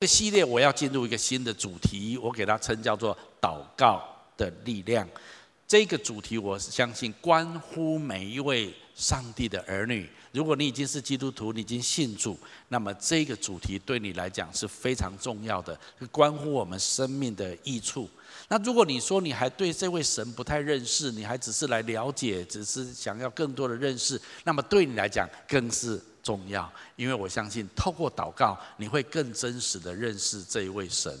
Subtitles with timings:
[0.00, 4.02] 这系列我要进入一个新的主题，我给它称叫做“祷告
[4.34, 5.06] 的力量”。
[5.68, 10.08] 这个主题我相信关乎每一位上帝的儿女。
[10.32, 15.78] 如果你已经是基督徒，你已经信主，那么这个主题对你来讲是非常重要的，
[16.10, 18.08] 关乎我们生命的益处。
[18.48, 26.00] 那如果你说你还对这位神不太认识，你还只是来了解，只是想要更多的认识，那么对你来讲更是。
[26.22, 31.12] 重要，因为我相信透过祷告，你会更真实的认识这一位神。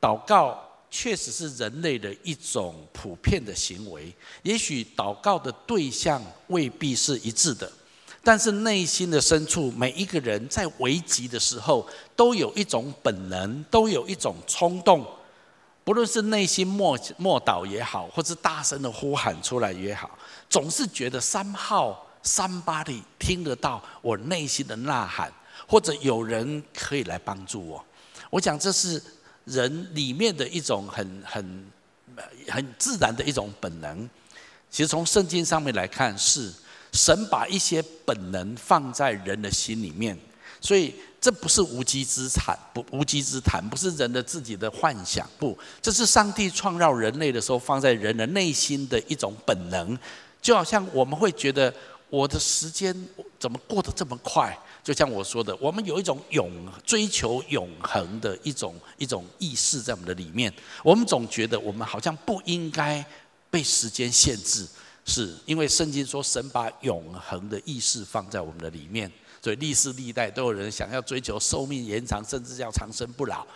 [0.00, 0.58] 祷告
[0.90, 7.70] 确实是人类的一种普遍的行为，也许祷告的对象未必是一致的，
[8.24, 15.06] 但是内心的深处，每一个人在危急的时候，都有一种本能，都有一种冲动，
[15.84, 20.10] 不论是内心默默祷也好，或是大声的呼喊出来也好，
[20.48, 22.06] 总是觉得三号。
[22.22, 25.32] Somebody 听得到我内心的呐喊，
[25.66, 27.82] 或者有人可以来帮助我。
[28.28, 29.02] 我讲这是
[29.46, 31.66] 人里面的一种很很
[32.46, 34.08] 很自然的一种本能。
[34.70, 36.52] 其实从圣经上面来看，是
[36.92, 40.16] 神把一些本能放在人的心里面，
[40.60, 49.98] 所以这不是无稽之谈，不无稽之谈，不是人的自己的幻想，不，这是上帝创造人类的时候放在人的内心的一种本能，
[50.42, 51.72] 就好像我们会觉得。
[52.10, 52.94] 我的时间
[53.38, 54.56] 怎么过得这么快？
[54.82, 56.50] 就像我说的，我们有一种永
[56.84, 60.52] 追求永恒的一种一种意识在我们的里面。
[60.82, 63.04] 我们总觉得我们好像不应该
[63.50, 64.66] 被时间限制，
[65.04, 69.10] 是因为圣经说神把永恒的意识放在我们的里面，
[69.40, 73.46] 所以历世历代都有人想要追求寿命延长，甚至要长生不老。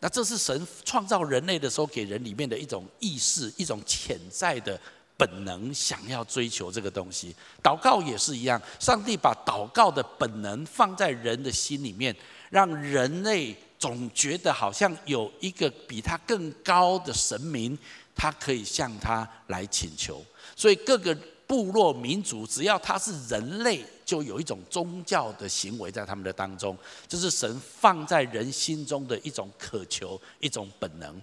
[0.00, 4.78] 那这是神创造人类的时候给人里面的一种意识，一种潜在的。
[5.16, 8.60] 本能想要追求这个东西，祷告也是一样。
[8.80, 12.16] 上帝把祷告的本能放在人的心里面，
[12.50, 17.78] 让人类总觉得好像有一个比他更高的神明，
[18.16, 20.24] 他可以向他来请求。
[20.56, 26.76] 所以各个部落民族，只要他是人类，就有一种宗教的行为在他们的当中。
[27.06, 31.22] 这是神放在人心中的一种渴求，一种本能。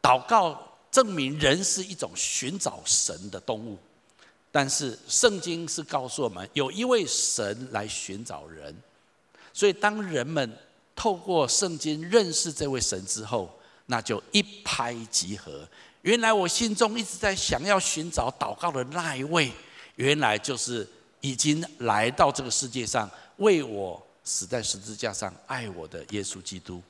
[0.00, 0.70] 祷告。
[0.94, 3.76] 证明人是一种寻找神的动物，
[4.52, 8.72] 但是圣经是告诉我们，有一位神来寻找人。
[9.52, 10.56] 所以当人们
[10.94, 13.52] 透过圣经认识这位神之后，
[13.86, 15.68] 那就一拍即合。
[16.02, 19.50] 原来我心中一直在想要寻找祷告的那一位，
[19.96, 20.88] 原来就是
[21.20, 26.80] 已经来到这个世界上为我死在十字架上爱我的耶稣基督。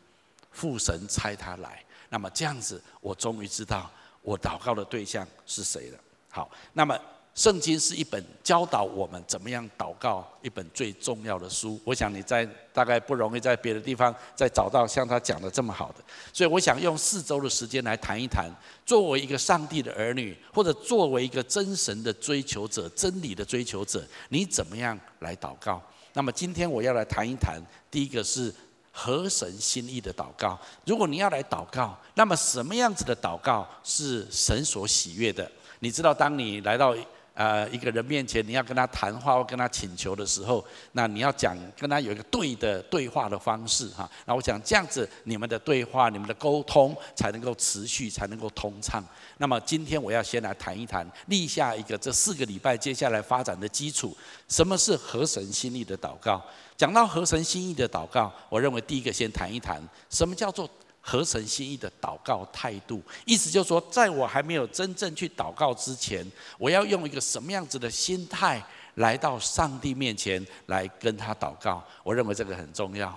[0.53, 1.82] 父神差他来。
[2.14, 3.91] 那么这样子，我终于知道
[4.22, 5.98] 我祷告的对象是谁了。
[6.30, 6.97] 好，那么
[7.34, 11.80] 圣经是一本教导我们怎么样祷告一本最重要的书。
[11.82, 18.48] 我想你在大概不容易在别的地方再找到像他讲的这么好的，所以我想用四周的时间来谈一谈，
[18.86, 25.82] 作为一个上帝的儿女，或者作为一个真神的追求者、真理的追求者，你怎么样来祷告？
[26.12, 27.60] 那么今天我要来谈一谈，
[27.91, 28.54] 第一个是。
[28.97, 30.56] 合神心意的祷告。
[30.87, 35.50] 如果你要来祷告，那么什么样子的祷告是神所喜悦的？
[35.81, 36.94] 你知道，当你来到
[37.34, 44.09] 呃一个人面前，你要跟他谈话或跟他请求的时候，那你要讲跟他有一个对的对话的方式哈。
[44.25, 49.05] 那我想这样子，你们的对话、你们的沟通才能够持续，才能够通畅。
[49.38, 54.16] 那么今天我要先来谈一谈，立下一个这四个礼拜接下来发展的基础。
[54.49, 56.41] 什么是合神心意的祷告？
[56.77, 59.81] 讲到合神心意的祷告，我认为第一个先谈一谈
[60.11, 60.69] 什么叫做
[61.01, 63.01] 合神心意的祷告态度。
[63.25, 66.27] 意思就是说，在我还没有真正去祷告之前，
[66.59, 68.61] 我要用一个什么样子的心态
[68.97, 71.83] 来到上帝面前来跟他祷告。
[72.03, 73.17] 我认为这个很重要。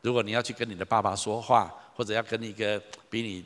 [0.00, 2.80] 如果你要去跟你的爸爸说话，或者要跟一个
[3.10, 3.44] 比你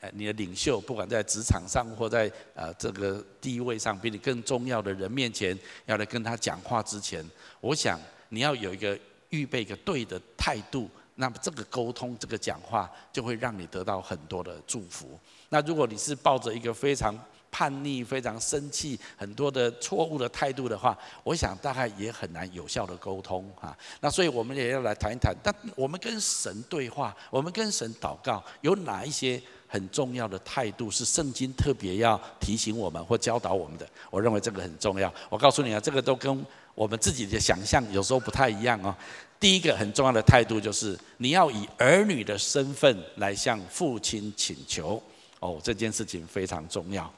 [0.00, 7.24] 呃你的领袖，不管在职场上或在呃这个地位上比你更重要的人面前，要来跟他讲话之前，
[7.60, 8.00] 我想。
[8.36, 8.98] 你要有一个
[9.30, 15.18] 预备一个对的态度，那么这个沟通、这个讲话就会让你得到很多的祝福。
[15.48, 17.18] 那如果你是抱着一个非常
[17.50, 20.94] 叛逆、非常生气、很多的错误的态度的话，
[21.24, 23.74] 我想大概也很难有效的沟通哈。
[24.02, 33.88] 那所以我们也要来谈一谈，但我们跟神对话，我们跟神祷告，有哪一些很重要的态度是圣经特别要提醒我们或教导我们的？
[34.10, 35.10] 我认为这个很重要。
[35.30, 36.44] 我告诉你啊，这个都跟
[36.76, 38.94] 我们自己的想象有时候不太一样哦。
[39.40, 45.02] 第一个很重要的态度就是，你要以儿女的身份来向父亲请求。
[45.40, 47.10] 哦，这件事情非常重要。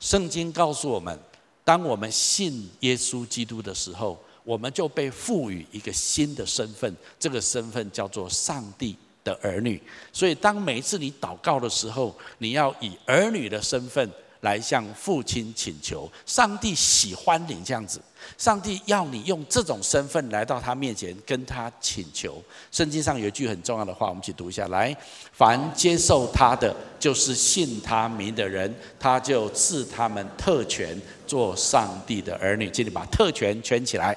[0.00, 1.18] 圣经告诉我们，
[1.64, 9.80] 当我们信耶稣基督的时候，我们就被赋予一个新的身份，这个身份叫做上帝的儿女。
[10.12, 14.08] 所以，当每一次你祷告的时候，你要以儿女的身份。
[14.42, 18.00] 来向父亲请求，上帝喜欢你这样子，
[18.36, 22.42] 上帝要你用这种身份来到他面前跟他请求。
[22.70, 24.96] 圣经上有一句很重要的话，我们一起读一下：来，
[25.32, 32.68] 凡接受他的，就是信他名的人，他就赐他们特权，做上帝的儿女。
[32.70, 34.16] 请你把特权圈起来。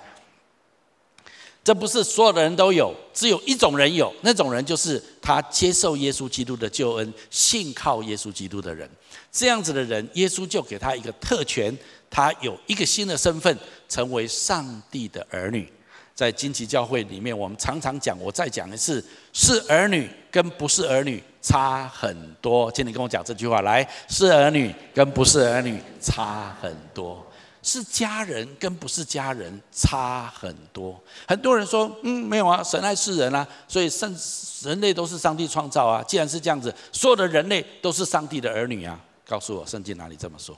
[1.66, 8.88] 这不是所有的人都有，只有一种人有，那种人就是他接受耶稣基督的救恩，信靠耶稣基督的人。
[9.32, 11.76] 这样子的人，耶稣就给他一个特权，
[12.08, 13.58] 他有一个新的身份，
[13.90, 15.68] 成为上帝的儿女。
[16.14, 19.04] 在金旗教会里面，我们常常讲，我再讲一次，
[19.34, 22.72] 是儿女跟不是儿女差很多。
[22.72, 27.25] 请你跟我讲这句话，来，是儿女跟不是儿女差很多。
[27.66, 31.02] 是家人跟不是家人差很多。
[31.28, 34.16] 很多人说，嗯，没有啊，神爱世人啊，所以圣
[34.62, 36.04] 人类都是上帝创造啊。
[36.04, 39.04] 既然是这样子，所有的人类都是上帝的儿女啊。
[39.28, 40.56] 告诉我，圣经哪里这么说？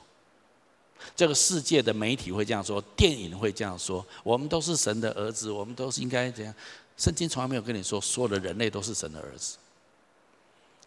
[1.16, 6.54] 这个世界的媒体会这样说，电影会这样说，我们都是神的儿子，我们都是应该这样。
[6.98, 9.56] 圣经从来没有跟你说，所有的人类都是神的儿子。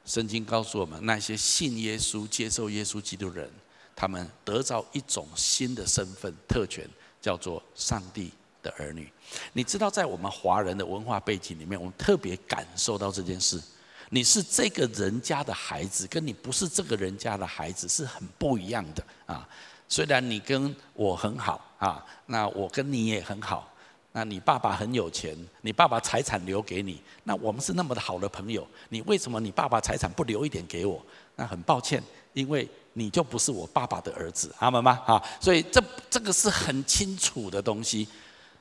[0.06, 3.50] 圣经告诉我们，那些信耶稣、接受耶稣基督的人。
[3.96, 6.88] 他们得到一种新的身份特权，
[7.22, 8.32] 叫做上帝
[8.64, 9.12] 的儿女。
[9.54, 13.62] 你知道，在我们华人的文化背景里面，我们特别感受到这件事。
[14.10, 19.48] 你是这个人家的孩子，跟你不是这个人家的孩子是很不一样的啊。
[19.88, 23.72] 虽然你跟我很好啊，那我跟你也很好。
[24.12, 31.02] 那你爸爸很有钱，你爸爸财产留给你，那我们是那么的好的朋友，你为什么你爸爸财产不留一点给我？
[31.38, 32.04] 那很抱歉，
[32.34, 32.68] 因为。
[32.94, 35.02] 你就不是我爸爸的儿子，阿门吗？
[35.06, 38.08] 啊，所以这这个是很清楚的东西，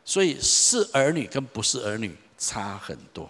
[0.04, 3.28] 所以是儿女跟不是儿女差很多。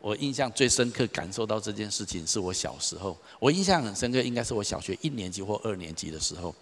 [0.00, 6.54] 我印象最深刻感受到这件事情，是我小时候，我印象很深刻，应该是我小学一年级或二年级的时候，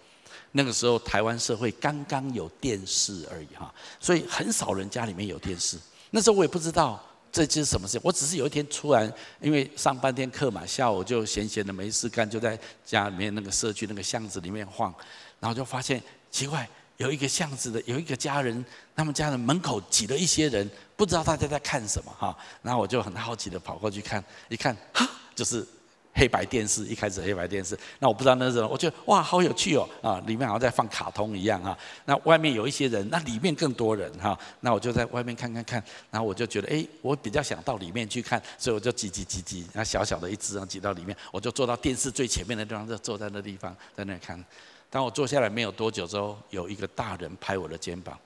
[0.51, 5.77] 那个时候台湾社会刚刚有电视而已哈，所以很少人家里面有电视。
[6.11, 7.03] 那时候我也不知道。
[7.31, 7.99] 这就是什么事？
[8.03, 14.93] 我只是有一天突然，因为上半天课嘛，下午就闲闲的没事干，就在家里面那个社区那个巷子里面晃，
[15.39, 16.67] 然后就发现奇怪，
[16.97, 18.63] 有一个巷子的有一个家人，
[18.95, 25.67] 他们家的门口挤了一些人，不知道大家在看什么哈，然后我就很好奇的跑过去看，一看，哈，就是。
[26.13, 31.77] 黑白电视，一开始黑白电视，那我不知道那是什么，我觉得哇，好有趣哦啊，里面好像在放卡通一样哈。
[32.05, 34.37] 那外面有一些人，那里面更多人哈。
[34.59, 44.43] 那我就在外面看看看，然后我就觉得哎，我比较想到里面去看，所以我就挤挤挤挤，那小小的一只，然后挤到里面，我就坐到电视最前面的地方，就坐在那地方在那看。
[44.89, 48.17] 当我坐下来没有多久之后，有一个大人拍我的肩膀，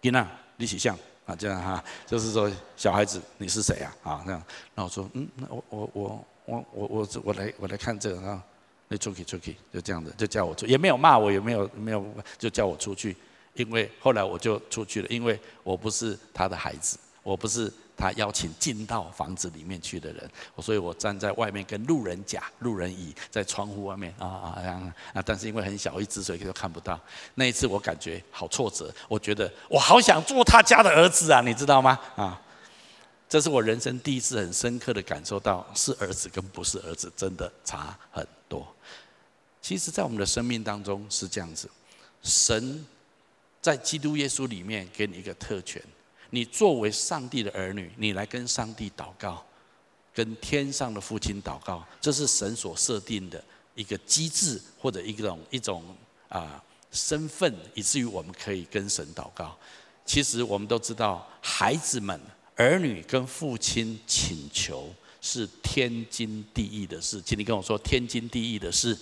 [0.00, 0.26] 吉娜，
[0.56, 0.96] 李启相
[1.26, 3.96] 啊，这样哈，就是说小孩子你是谁啊？
[4.02, 4.42] 啊，那样，
[4.74, 6.24] 那我说嗯，那我我我。
[6.52, 8.42] 我我我我来我来看这个啊，
[8.88, 12.04] 那出去出去就这样子，就叫我出，也没有骂我，也没有没有
[12.38, 13.16] 就叫我出去，
[13.54, 26.98] 因为后来我就出去了，因为我不是他的孩子，我不是他邀请进到房子里面去的人，所以我站在外面跟路人甲、路人乙在窗户外面啊啊这样啊，但是因为很小一只，所以都看不到。
[27.36, 31.98] 那一次我感觉好挫折，我觉得我好想做他家的儿子啊，你知道吗？
[32.16, 32.40] 啊。
[33.32, 38.70] 这是我人生第一次很深刻的感受到，是儿子跟不是儿子真的差很多。
[39.62, 41.66] 其实，在我们的生命当中是这样子，
[42.22, 42.84] 神
[43.62, 45.82] 在基督耶稣里面给你一个特权，
[46.28, 49.42] 你作为上帝的儿女，你来跟上帝祷告，
[50.12, 53.42] 跟天上的父亲祷告，这是神所设定的
[53.74, 55.82] 一个机制或者一种一种
[56.28, 59.56] 啊身份，以至于我们可以跟神祷告。
[60.04, 62.20] 其实我们都知道，孩子们。
[62.56, 68.96] 儿女跟父亲请求是天经地义的事，请你跟我说天经地义的事。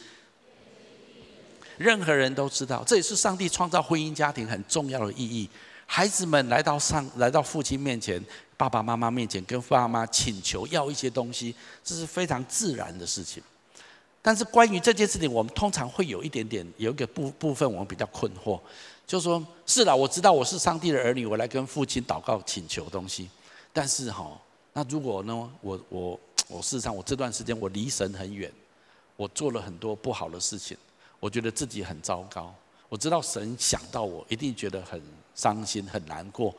[1.76, 5.48] 任何人都知道，这也是上帝创造婚姻家庭很重要的意义。
[5.86, 8.22] 孩子们来到上，来到父亲面前，
[8.56, 13.42] 爸爸妈妈面前，跟爸妈请求要一些东西，这是非常自然的事情。
[14.22, 18.60] 但是关于这件事情，我们通常会有一点点，有一个部部分我们比较困惑，
[19.06, 23.28] 就说，是的，我知道我是上帝的儿女，我来跟父亲祷告请求东西。
[23.72, 24.40] 但是哈，
[24.72, 25.50] 那如果呢？
[25.60, 28.50] 我我我事实上，我这段时间我离神很远，
[29.16, 30.76] 我做了很多不好的事情，
[31.18, 32.54] 我觉得自己很糟糕。
[32.88, 35.00] 我知道神想到我，一定觉得很
[35.34, 36.54] 伤心、很难过。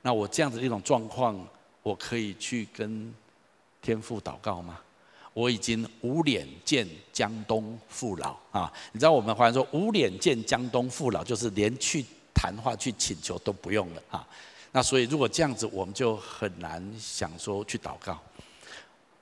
[0.00, 1.46] 那我这样子一种状况，
[1.82, 3.12] 我可以去跟
[3.82, 4.80] 天父祷告吗？
[5.34, 8.72] 我已经无脸见江东父老啊！
[8.92, 14.26] 你知道我们华人说无脸见江东父老，就是连去谈话、去请求都不用了啊。
[14.76, 18.20] 那所以如果这样子，我们就很难想说去祷告。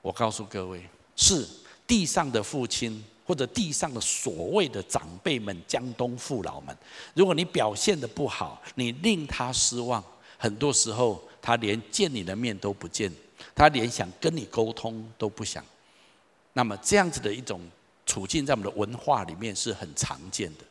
[0.01, 0.83] 我告诉各位，
[1.15, 1.47] 是
[1.85, 6.75] 地上的父亲或者地上的所谓的长辈们、江东父老们，
[7.13, 10.03] 如果你表现得不好，你令他失望，
[10.39, 13.13] 很多时候他连见你的面都不见，
[13.53, 15.63] 他连想跟你沟通都不想。
[16.53, 17.61] 那么这样子的一种
[18.07, 20.65] 处境，在我们的文化里面是很常见的。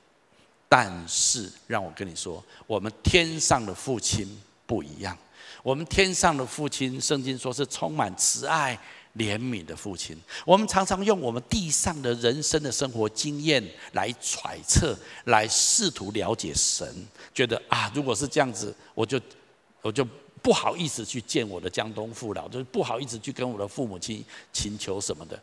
[0.68, 4.28] 但是让我跟你说，我们天上的父亲
[4.66, 5.16] 不一样。
[5.62, 8.78] 我们天上的父亲，圣经说是充满慈爱。
[9.18, 16.88] 怜悯的父亲，我们常常用我们地上的人生的生活经验来揣测，来试图了解神，
[17.34, 19.20] 觉得啊，如果是这样子，我就
[19.82, 20.02] 我就
[20.40, 25.38] 不好意思去见我的江东父老，就是不好意思去跟我的父母亲请求什么的。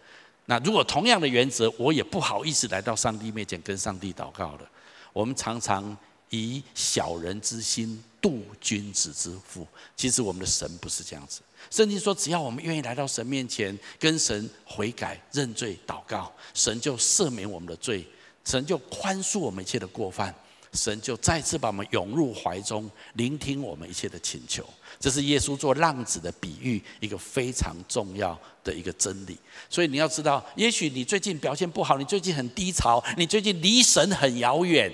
[0.47, 4.67] 那如果同样的原则，我也不好意思来到上帝面前跟上帝祷告了。
[5.13, 5.95] 我们常常
[6.31, 11.41] 以小人之心度君子之腹，其实我们的神不是这样子。
[11.69, 18.05] 圣经说，只要我们愿意来到神面前，跟神悔改、认罪、祷告，神就赦免我们的罪，
[18.45, 20.33] 神就宽恕我们一切的过犯，
[20.73, 24.65] 神就再次把我们拥入怀中，聆听我们一切的请求。
[24.99, 29.37] 这是耶稣做浪子的比喻，一个非常重要的一个真理。
[29.69, 34.93] 所以你要知道，也许你最近表现不好，你最近很低潮，你最近离神很遥远。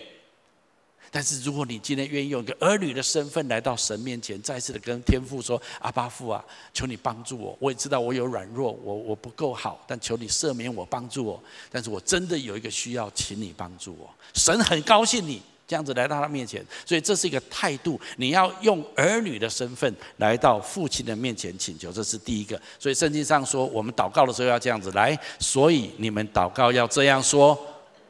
[1.11, 6.43] 但是，如果你今天愿意用一个儿女的身份来到神面前，再次的跟天父说：“阿爸父啊，
[6.73, 7.57] 求你帮助我。
[7.59, 11.41] 我也知道我有软弱，我我不够好，但求你赦免我，帮助我。
[11.71, 14.09] 但是我真的有一个需要，请你帮助我。
[14.33, 17.99] 神很高兴你这样子来到他面前，所以这是一个态度。
[18.17, 22.59] 你要用儿女的身份来到父亲的面前请求，这是第一个。
[22.77, 25.17] 所以圣经上说，我们祷告的时候要这样子来。
[25.39, 27.57] 所以你们祷告要这样说。”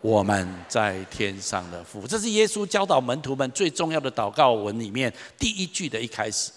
[0.05, 6.51] 我们在天上的父，这是耶稣教导门徒们最重要的祷告文里面第一句的一开始。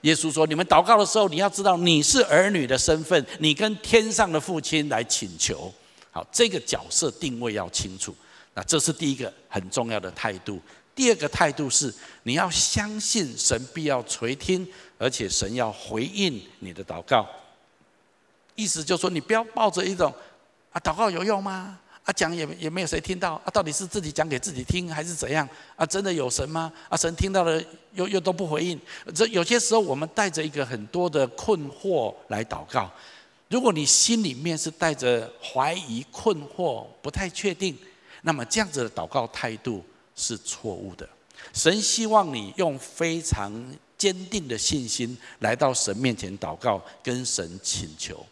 [0.00, 5.72] 耶稣说：“你们祷告的时候，你要知道你是儿女的身份，你跟天上的父亲来请求。
[6.10, 8.12] 好，这个角色定位要清楚。
[8.54, 10.60] 那这是第一个很重要的态度。
[10.96, 14.66] 第二个态度是，你要相信神必要垂听，
[14.98, 17.24] 而且神要回应你的祷告。
[18.56, 20.12] 意思就是说，你不要抱着一种
[20.72, 25.46] 啊，祷告有用吗？”啊，讲也也没有谁听到啊，到底是自己讲给自己听还是怎样
[25.76, 25.84] 啊？
[25.84, 26.72] 真的有神吗？
[26.88, 27.62] 啊，神听到了
[27.92, 28.80] 又又都不回应。
[29.14, 32.90] 这有些时候我们带着一个很多的困惑来祷告。
[33.50, 37.76] 如果你心里面是带着怀疑、困惑、不太确定，
[38.22, 39.84] 那么这样子的祷告态度
[40.16, 41.06] 是错误的。
[41.52, 43.52] 神希望你用非常
[43.98, 48.24] 坚定的信心来到神面前祷告，跟神请求，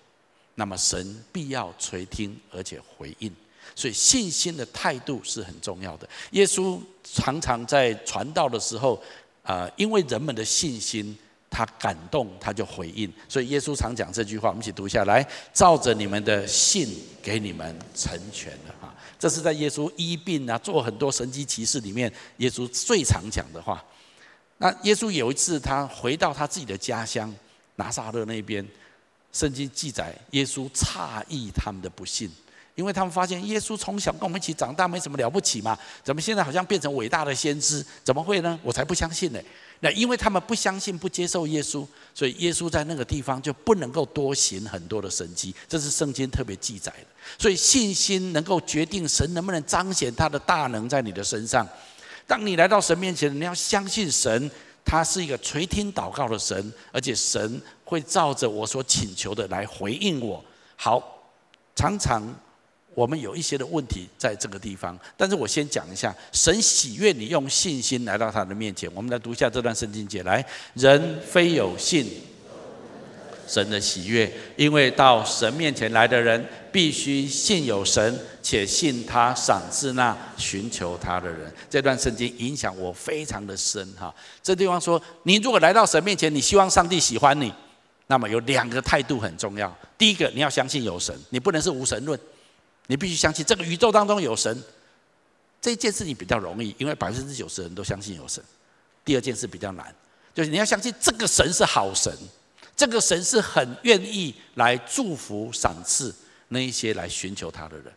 [0.55, 3.31] 那么神必要垂听而且回应。
[3.75, 6.09] 所以信心的态度是很重要的。
[6.33, 9.03] 耶稣常常在传道的时候，
[9.43, 11.17] 啊，因为人们的信心，
[11.51, 13.13] 他感动，他就回应。
[13.29, 16.89] 所以耶稣常讲这句话，我们一起读一下来：照着你们的信，
[17.23, 18.95] 给你们成全了啊！
[19.19, 23.83] 这是在耶稣医病啊，做很多神迹奇事里面，耶稣最常讲的话。
[24.59, 27.35] 那耶稣有一次，他回到他自己的家乡
[27.77, 28.67] 拿撒勒那边，
[29.33, 32.31] 圣经记载，耶稣诧异他们的不信。
[32.77, 35.77] 因为他们发现耶稣从小跟我们一起长大，没什么了不起嘛？
[36.05, 37.85] 怎么现在好像变成伟大的先知？
[38.05, 38.59] 怎么会呢？
[38.63, 39.41] 我才不相信呢！
[39.81, 45.55] 那因为他们不相信、不接受耶稣，所以耶稣在那个地方就不能够多行很多的神迹。
[45.67, 47.07] 这是圣经特别记载的。
[47.39, 51.67] 所以信心能够决定神能不能彰显他的大能在你的身上。
[52.27, 54.51] 当你来到神面前，你要相信神，
[54.85, 60.45] 他是一个垂听祷告的神，而且神会照着我所请求的来回应我。
[60.77, 61.23] 好，
[61.75, 62.23] 常常。
[62.97, 68.91] 我们有一些的问题在这个地方，但是我先讲一下，神喜悦你用信心来到他的面前。
[68.95, 72.11] 我们来读一下这段圣经节，来，人非有信，
[73.47, 81.53] 神的喜悦，因为到神面前来的人，必须信有神，且信他赏赐那寻求他的人。
[81.69, 84.15] 这段圣经影响我非常的深哈。
[84.43, 87.53] 这地方说，你如果来到神面前，你希望上帝喜欢你，
[88.07, 89.71] 那么有两个态度很重要。
[89.99, 92.19] 第一个，你要相信有神，你不能是无神论。
[92.87, 94.63] 你必须相信这个宇宙当中有神，
[95.61, 98.43] 这一件事情比较容易，因为百分之九十人都相信有神。
[99.05, 99.95] 第二件事比较难，
[100.35, 102.13] 就是你要相信这个神是好神，
[102.77, 106.15] 这个神是很愿意来祝福、赏赐
[106.49, 107.93] 那一些来寻求他的人。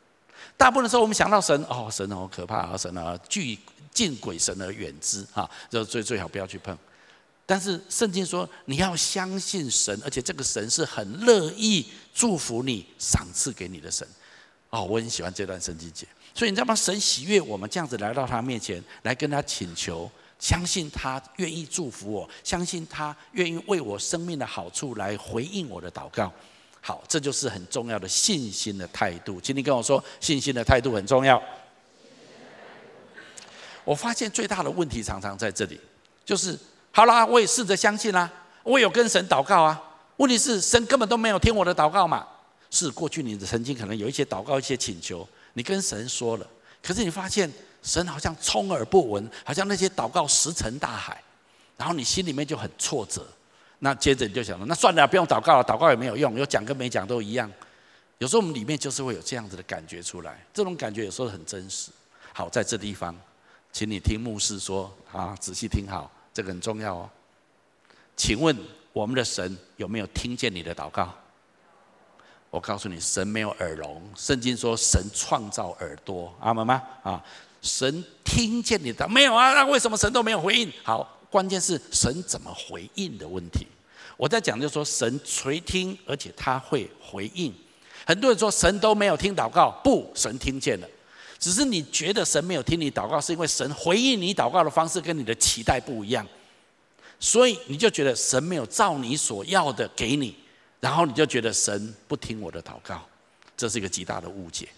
[0.56, 3.58] 大部分的时候，我们想到神，哦，神好可怕啊，神啊，惧
[3.94, 6.78] 敬鬼神而远之啊，就最最好不要去碰。
[7.46, 14.08] 但是圣经说，你要相信神，而且这个神是很乐意祝福你、赏赐给你的神。
[14.70, 16.76] 哦，我很喜欢这段圣经节，所以你知道吗？
[16.76, 26.32] 神喜悦我们这样子来到他面前，来跟他请求，相信他愿意祝福我，相信他愿意为我生命的好处来回应我的祷告。
[26.82, 29.42] 好，这就是很重要的信心的态度。
[29.42, 31.42] 请你跟我说，信心的态度很重要。
[33.84, 35.82] 我发现最大的问题常常在这里，
[36.24, 36.58] 就是
[36.92, 39.82] 好啦，我也试着相信啦，我有跟神祷告啊。
[40.18, 42.28] 问题是神根本都没有听我的祷告嘛？
[42.72, 46.48] 是过去你的曾经可能有一些祷告、一些请求，你跟神说了，
[46.82, 47.52] 可是你发现。
[47.82, 51.24] 神好像充耳不闻，好像那些祷告石沉大海，
[51.78, 53.26] 然后你心里面就很挫折。
[53.80, 57.50] 那接着你就想了，那算了，不用祷告了，祷告也没有用，有讲跟没讲都一样。
[58.18, 61.90] 有时候我们里面就是会有这样子的感觉出来，这种感觉有时候很真实。
[62.34, 63.16] 好，在这地方，
[63.72, 67.10] 请你听牧师说啊，仔细听好，这个很重要哦。
[68.18, 68.54] 请问
[68.92, 71.16] 我们的神有没有听见你的祷告？
[72.50, 74.02] 我告诉你，神没有耳聋。
[74.16, 76.82] 圣经说神创造耳朵，阿门吗？
[77.04, 77.24] 啊。
[77.62, 79.54] 神听见你的没有啊？
[79.54, 80.72] 那为什么神都没有回应？
[80.82, 83.68] 好，关键是神怎么回应的问题。
[84.16, 87.54] 我在讲就说，神垂听，而且他会回应。
[88.06, 90.88] 很多人说神都没有听祷告，不，神听见了，
[91.38, 96.26] 只是你觉得神没有听你祷告，是因为神回应你祷告的方式跟你的期待不一样，
[97.20, 100.34] 所以你就觉得神没有照你所要的给你，
[100.80, 103.06] 然后你就觉得神不听我的祷告，
[103.58, 104.70] 这是一个极大的误解。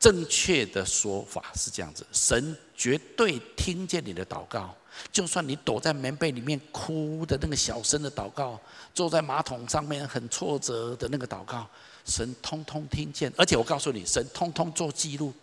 [0.00, 4.72] 正确的说法是这样子：神绝对听见你的祷告，
[5.10, 8.60] 就算你躲在棉被里面哭的那个小声的祷告，
[8.94, 11.68] 坐在马桶上面很挫折的那个祷告，
[12.04, 13.32] 神通通听见。
[13.36, 15.34] 而且我告诉你，神通通做记录，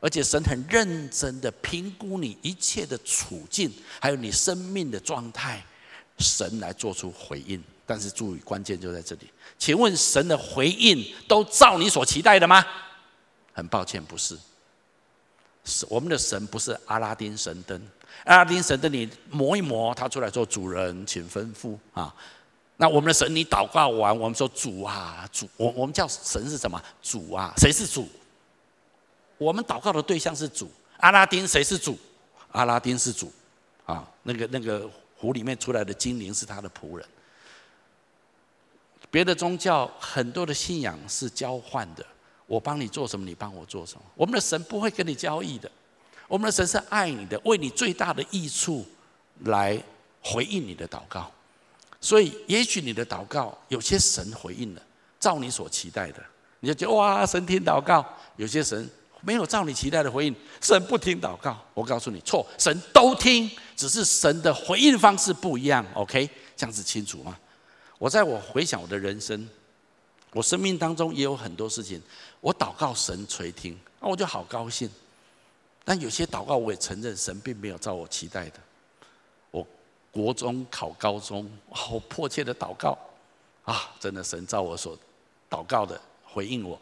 [0.00, 5.64] 而且神很认真的评估你一切的处境，还有你生命的状态，
[6.18, 7.62] 神来做出回应。
[7.88, 12.62] 但是注意，关键就在这里，请问神的回应都照你所期待的吗？
[13.54, 14.36] 很抱歉，不是。
[15.64, 17.80] 是我们的神不是阿拉丁神灯，
[18.24, 22.14] 阿拉丁神灯你磨一磨，他出来做主人，请吩咐啊。
[22.76, 26.78] 那我们的神，你祷告完，我们说主啊，主，我我们叫神是什么？
[27.02, 28.06] 主啊，谁是主？
[29.38, 30.70] 我们祷告的对象是主。
[30.98, 31.98] 阿拉丁谁是主？
[32.52, 33.32] 阿拉丁是主
[33.86, 34.06] 啊。
[34.24, 37.06] 那个那个湖里面出来的精灵是他的仆人。
[39.10, 42.04] 别的宗教很多的信仰是交换的。
[42.46, 44.02] 我帮你做什么，你帮我做什么。
[44.14, 45.70] 我们的神不会跟你交易的，
[46.26, 48.86] 我们的神是爱你的，为你最大的益处
[49.40, 49.78] 来
[50.22, 51.30] 回应你的祷告。
[52.00, 54.82] 所以，也许你的祷告有些神回应了，
[55.20, 56.24] 照你所期待的，
[56.60, 58.02] 你就觉得哇，神听祷告；
[58.36, 58.88] 有些神
[59.20, 61.58] 没有照你期待的回应，神不听祷告。
[61.74, 65.84] 我告诉你，错，神都听，只是神的回应方式不一样。
[65.92, 67.36] OK，这样子清楚吗？
[67.98, 69.48] 我在我回想我的人生。
[70.32, 72.02] 我生命当中也有很多事情，
[72.42, 74.88] 我祷告神垂听，那我就好高兴。
[75.86, 78.60] 但有些祷告我也承认神并没有照我期待的。
[79.50, 79.66] 我
[80.12, 82.96] 国中考高中，好迫切的祷告
[83.64, 84.96] 啊，真的神照我所
[85.48, 86.78] 祷告的回应我，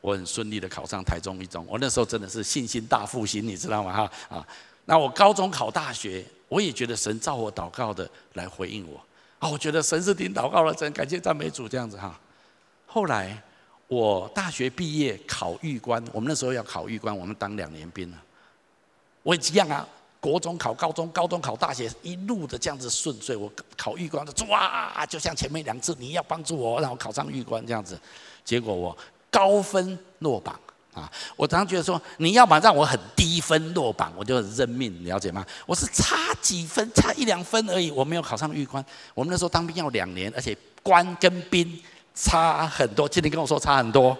[0.00, 1.66] 我很顺利的考上台中一中。
[1.68, 3.92] 我那时候真的是信心大复兴，你知道吗？
[3.92, 4.48] 哈啊，
[4.86, 8.98] 那我高中考大学，我也觉得神照我祷告的来回应我
[9.40, 12.18] 啊，我觉得神是听祷告了，真感谢赞美主这样子哈。
[12.86, 13.42] 后来
[13.88, 18.22] 我大学毕业考预官，我们那时候要考预官，我们当两年兵啊。
[19.22, 19.88] 我也一样啊，
[20.20, 23.34] 国中考高中，高中考大学，一路的这样子顺遂。
[23.34, 27.98] 我考预官的，哇，就像前面两次，你要帮助我，让我考上预官这样子。
[28.44, 28.96] 结果我
[29.30, 30.60] 高分落榜
[30.92, 31.10] 啊！
[31.36, 35.44] 我常常觉得说，你要么让我很低分落榜，我就很认命，了解吗？
[35.66, 38.84] 我是差几分，差一两分而已，我没有考上预官。
[39.14, 41.80] 我们那时候当兵要两年，而且官跟兵。
[42.12, 44.18] 差很多，今天跟我说差很多，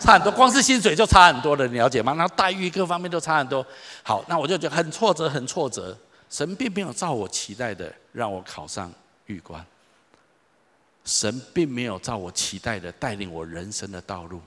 [0.00, 2.12] 差很多，光是薪水就差很多了，你了解吗？
[2.14, 3.64] 然后待遇各方面都差很多。
[4.02, 5.96] 好，那我就觉得很挫折，很挫折。
[6.28, 8.90] 神并没有照我期待的让我考上
[9.26, 9.64] 预官，
[11.04, 14.40] 神并没有照我期待的带领我人生的道路。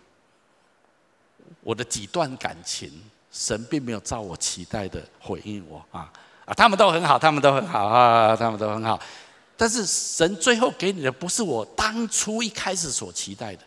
[1.61, 2.91] 我的几段感情，
[3.31, 6.11] 神并没有照我期待的回应我啊
[6.45, 6.53] 啊！
[6.53, 8.99] 他们都很好，他们都很好啊，他们都很好。
[9.55, 13.61] 但是神最后给你的不是我当初一开始所期待的。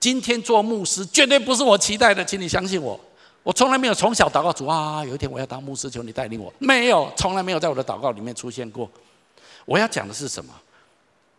[0.00, 2.98] 今天做牧师绝对不是我期待的，请你相信我。
[3.42, 6.52] 我从来没有从小祷告主啊，有一天我要当牧师，求你带领我。
[6.58, 8.90] 没有，从来没有在我的祷告里面出现过。
[9.64, 10.52] 我要讲的是什么？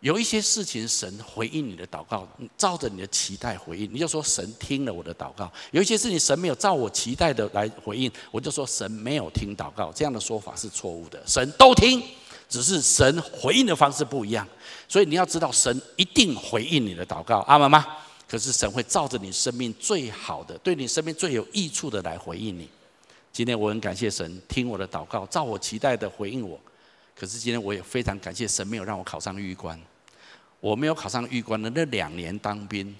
[0.00, 5.50] 有一些事情神回应你的祷告，照着你的期待回应，你就说神听了我的祷告。
[5.70, 9.92] 有一些事情神没有照我期待的来回应，我就说神没有听祷告。
[9.92, 12.02] 这样的说法是错误的，神都听。
[12.48, 14.44] 只是神回应的方式不一样，
[14.88, 17.86] 所以你要知道，神一定回应你的祷告，阿们吗？
[18.26, 22.68] 可是神会照着你生命最好的，对你生命最有益处的来回应你。
[23.32, 26.58] 今天我很感谢神听我的祷告，照我期待的回应我。
[27.14, 29.80] 可是今天我也非常感谢神没有让我考上玉官。
[30.60, 32.94] 我没有考上预官的那两年当兵，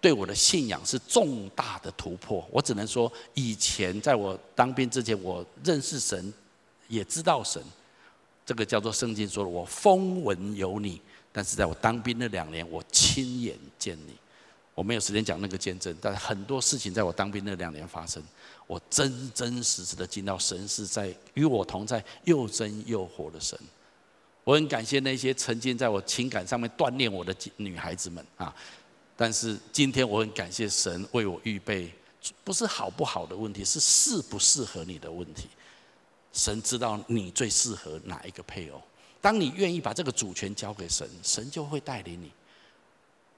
[0.00, 2.44] 对我的信仰是重大的突破。
[2.50, 6.32] 我只能说，以前在我当兵之前，我认识神，
[6.88, 7.62] 也知道神。
[8.44, 11.00] 这个叫做圣经说的，我风闻有你。
[11.32, 14.14] 但是在我当兵那两年，我亲眼见你。
[14.74, 18.20] 我没有时间讲那个见证，但是很多事情在我当兵那两年发生，
[18.66, 23.56] 我真真实实的见到神是在与我同在，又真又活的神。
[24.44, 28.54] 我很感谢那些曾经在我情感上面锻炼我的女孩子们啊，
[29.16, 31.92] 但是今天我很感谢神为我预备，
[32.42, 35.48] 不是好不好的问题，是适不适合你的问题。
[36.32, 38.80] 神知道你最适合哪一个配偶。
[39.20, 42.30] 当你愿意把这个主权交给神，神就会带领你。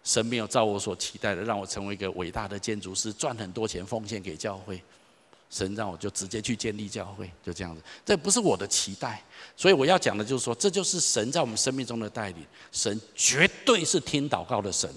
[0.05, 4.83] 神没有照我所期待的让我成为一个伟大的建筑师，赚很多钱奉献给教会。
[5.53, 7.83] 神让我就直接去建立教会，就这样子。
[8.07, 9.23] 这不是我的期待，
[9.55, 12.39] 所以我要讲的就是说，这就是神在我们生命中的带领。
[12.73, 14.91] 神绝对是听祷告的神，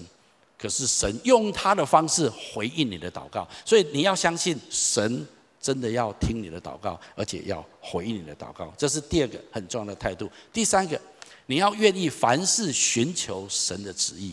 [0.58, 5.28] 可是神用他的方式回应你的祷告，所以你要相信神
[5.60, 8.72] 真的要听你的祷告，而且要回应你的祷告。
[8.78, 10.30] 这是第二个很重要的态度。
[10.54, 10.98] 第三个，
[11.44, 14.32] 你要愿意凡事寻求神的旨意，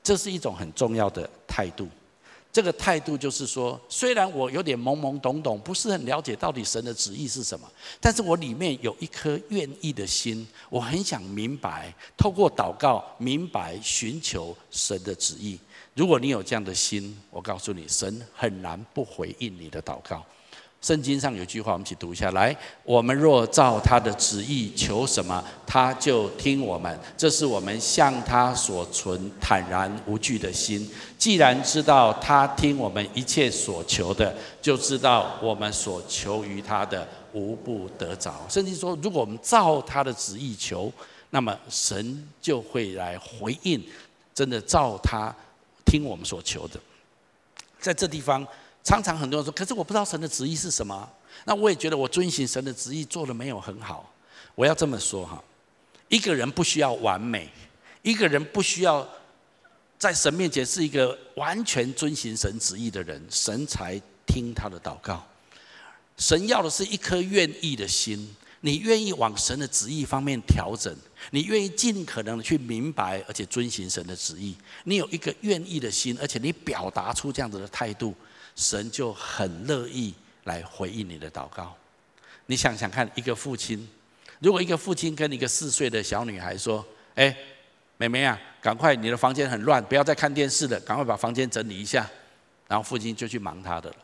[0.00, 1.88] 这是一种很重要的态度。
[2.52, 15.58] 这个态度就是说，虽然我有点懵懵懂懂，不是很了解到底神的旨意是什么，但是我里面有一颗愿意的心，我很想明白，透过祷告明白寻求神的旨意。
[15.94, 20.24] 如果你有这样的心，我告诉你，神很难不回应你的祷告。
[20.80, 22.56] 圣经上有句话，我们一起读一下来。
[22.84, 26.98] 我们若照他的旨意求什么，他就听我们。
[27.18, 30.90] 这是我们向他所存坦然无惧的心。
[31.18, 38.34] 既然知道他听我们一切所求的，就知道我们所求于他的无不得着。
[38.48, 40.90] 圣经说，如果我们照他的旨意求，
[41.28, 43.84] 那么神就会来回应，
[44.34, 45.30] 真的照他
[45.84, 46.80] 听我们所求的。
[47.78, 48.46] 在这地方。
[48.82, 51.08] 常常很多人说，可是我不知道神的旨意是什么。
[51.44, 54.12] 那我也觉得我遵循神的旨意做的没有很好。
[54.54, 55.42] 我要这么说哈，
[56.08, 57.48] 一个人不需要完美，
[58.02, 59.08] 一个人不需要
[59.98, 65.24] 在神面前是一个完全遵循神旨意的人，神才听他的祷告。
[66.16, 70.94] 神要的是一颗愿意的心，你愿意往神的旨意方面调整，
[71.30, 74.54] 你愿意尽可能的去明白而且遵循神的旨意。
[74.84, 78.14] 你有一个愿意的心，而且你表达出这样子的态度。
[78.60, 81.74] 神就很乐意来回应你的祷告。
[82.44, 83.88] 你想想看，一个父亲，
[84.40, 86.84] 如果一个父亲跟一个四岁的小女孩说
[87.16, 87.34] ：“哎，
[87.96, 92.08] 妹妹啊，赶快，你的房间很乱，不要再看电视了，赶快把房间整理一下。”
[92.68, 93.96] 然后父亲就去忙他的了。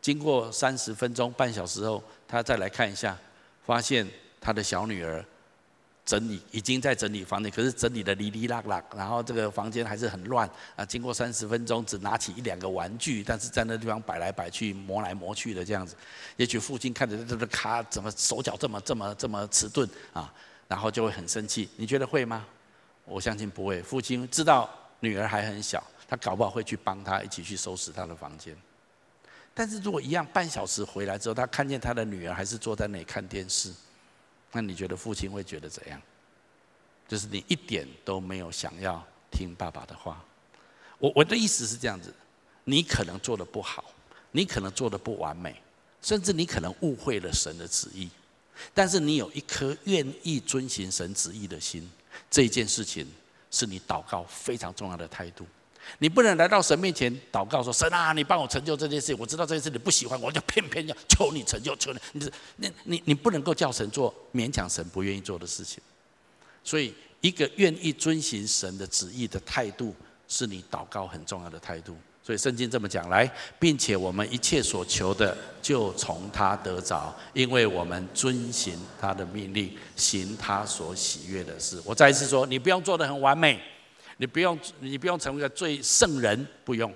[0.00, 3.18] 经过三十分钟、半小时后，他再来看一下，
[3.66, 4.08] 发现
[4.40, 5.24] 他的小女儿。
[6.04, 10.84] 整理已经在整理房间，可是整理的哩哩啦啦，然后这个房间还是很乱啊。
[10.84, 15.94] 经过三十分钟，只拿起一两个玩具，但是在那地方摆来摆去、磨来磨去的这样子。
[16.36, 20.32] 也许父亲看着这个卡怎么手脚这么这么这么迟钝啊，
[20.66, 21.68] 然后就会很生气。
[21.76, 22.44] 你觉得会吗？
[23.04, 23.80] 我相信不会。
[23.82, 24.68] 父亲知道
[25.00, 28.56] 女儿还很小，他搞不好会去帮她一起去收拾她的房间。
[29.54, 33.72] 但是如果一样半小时回来之后，他看见他的女儿还是坐在那里看电视。
[34.52, 36.00] 那你觉得父亲会觉得怎样？
[37.08, 40.24] 就是你一点都没有想要听爸爸的话。
[40.98, 42.14] 我我的意思是这样子，
[42.64, 43.84] 你可能做得不好，
[44.30, 45.60] 你可能做得不完美，
[46.00, 48.08] 甚至你可能误会了神的旨意。
[48.72, 51.90] 但是你有一颗愿意遵行神旨意的心，
[52.30, 53.06] 这件事情
[53.50, 55.46] 是你祷告非常重要的态度。
[55.98, 59.14] 你不能来到神面前祷告说：“神啊，你帮我成就这件事。
[59.18, 61.98] 我知道这件事你不喜欢，我就偏偏要求你成就，求你。
[62.12, 65.82] 你你你你不能够叫神做勉强神不愿意做的事情。
[66.64, 69.94] 所以，一个愿意遵行神的旨意的态度，
[70.28, 71.96] 是你祷告很重要的态度。
[72.24, 81.82] 所以，圣经这么讲来，并且我们一切所求的，就从他得着，因为我们遵行他的命令，行他所喜悦的事。
[81.84, 83.60] 我再一次说，你不用做得很完美。
[84.18, 86.92] 你不用，你不用成为一个最圣人，不用。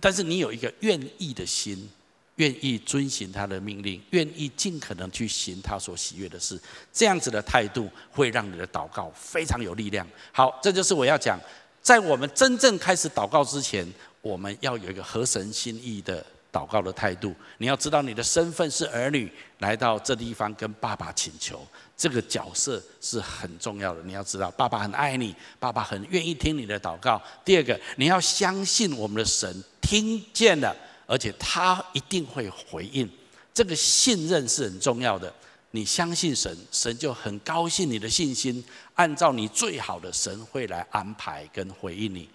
[0.00, 1.90] 但是你有一个愿意的心，
[2.36, 6.60] 愿意遵循他的命令，愿意尽可能去行他所喜悦的事，
[6.92, 10.06] 这样子的态度会让你的祷告非常有力量。
[10.32, 11.38] 好，这就是我要讲，
[11.82, 13.86] 在我们真正开始祷告之前，
[14.22, 17.34] 我们要有一个合神心意的祷告的态度。
[17.58, 21.66] 你要知道你的身份是儿女，来到这地方跟爸爸请求。
[22.00, 27.20] 这个角色是很重要的，你要知道，爸爸很爱你，爸爸很愿意听你的祷告。
[27.44, 30.74] 第二个，你要相信我们的神听见了，
[31.06, 33.06] 而且他一定会回应。
[33.52, 35.30] 这个信任是很重要的。
[35.72, 42.26] 你相信神，神就很高兴你的信心，按照你最好的，神会来安排跟回应你。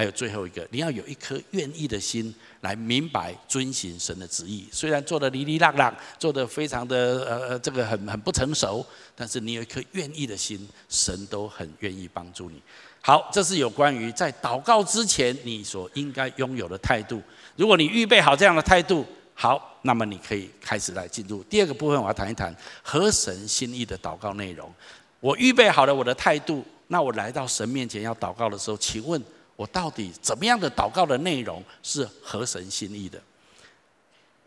[0.00, 4.66] 还有最后一个，你要有一颗愿意的心来明白遵行神的旨意。
[4.72, 6.96] 虽然做的哩哩啦啦，做的非常的
[7.28, 8.82] 呃呃，这个很很不成熟，
[9.14, 12.62] 但是你有一颗愿意的心，神都很愿意帮助你。
[13.02, 17.22] 好，这是有关于在祷告之前你所应该拥有的态度。
[17.56, 22.00] 如果你预备好这样的态度，好，那么你可以开始来进入第二个部分。
[22.00, 24.72] 我要谈一谈合神心意的祷告内容。
[25.20, 29.22] 我预备好了我的态度，那我来到神面前要祷告的时候，请问
[29.60, 33.20] 我到底怎么样的祷告的内容是合神心意的？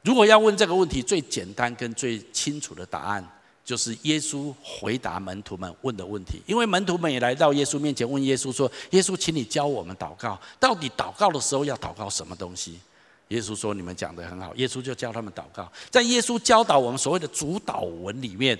[0.01, 3.23] 如果要问这个问题，最简单跟最清楚的答案，
[3.63, 6.41] 就是耶稣回答门徒们问的问题。
[6.47, 12.79] 因为门徒们也来到耶稣面前问耶稣说：“耶稣，请你教我们祷告，到底祷告的时候要祷告什么东西？”
[13.29, 15.71] 耶稣说：“你们讲得很好。”耶稣就教他们祷告。
[15.91, 18.57] 在耶稣教导我们所谓的主祷文里面，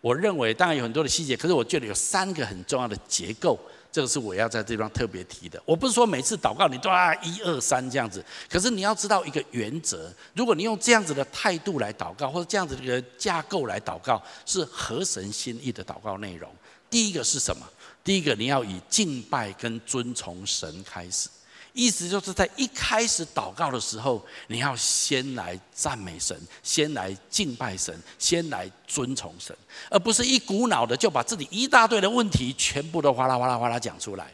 [0.00, 3.56] 我认为当然有很多的细节，可是我觉得有三个很重要的结构，
[3.92, 5.62] 这个是我要在这地方特别提的。
[5.66, 16.50] 我不是说每次祷告你都啊一二三这样子，可是你要知道一个原则：如果你用这样子的态度来祷告，或者这样子的一个架构来祷告，是合神心意的祷告内容。
[16.88, 17.66] 第一个是什么？
[18.02, 21.28] 第一个你要以敬拜跟尊崇神开始。
[21.74, 29.56] 意思就是在一开始祷告的时候，你要先来赞美神，先来敬拜神，先来尊崇神，
[29.88, 34.30] 而不是一股脑的就把自己一大堆的问题全部都哗啦哗啦哗啦讲出来。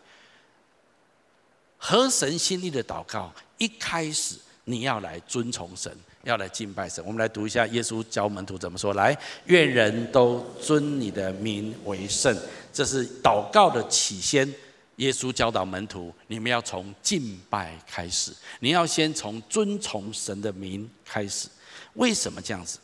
[1.77, 7.05] 合神心意的祷告，一开始你要来尊崇神，要来敬拜神。
[7.07, 12.37] 我们来读一下耶稣教门徒怎么说：来，愿人都尊你的名为圣。
[12.73, 14.53] 这是祷告的起先。
[14.99, 21.49] 耶稣教导门徒：“你们要从敬拜开始，你要先从尊崇神的名开始。
[21.95, 22.79] 为什么这样子？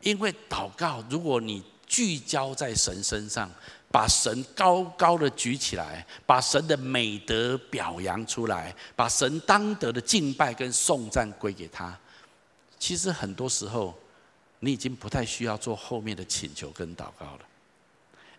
[0.00, 3.50] 因为祷告，如果你聚焦在神身上，
[3.90, 11.98] 把神高高的举起来，把神的美德表扬出来，把神当得的敬拜跟颂赞归给他，
[12.78, 13.98] 其实很多时候，
[14.60, 17.40] 你已经不太需要做后面的请求跟祷告了。”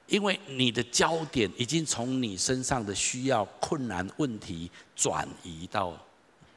[0.10, 5.96] 因为你的焦点已经从你身上的需要、困难、问题转移到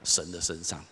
[0.02, 0.84] 神的身上。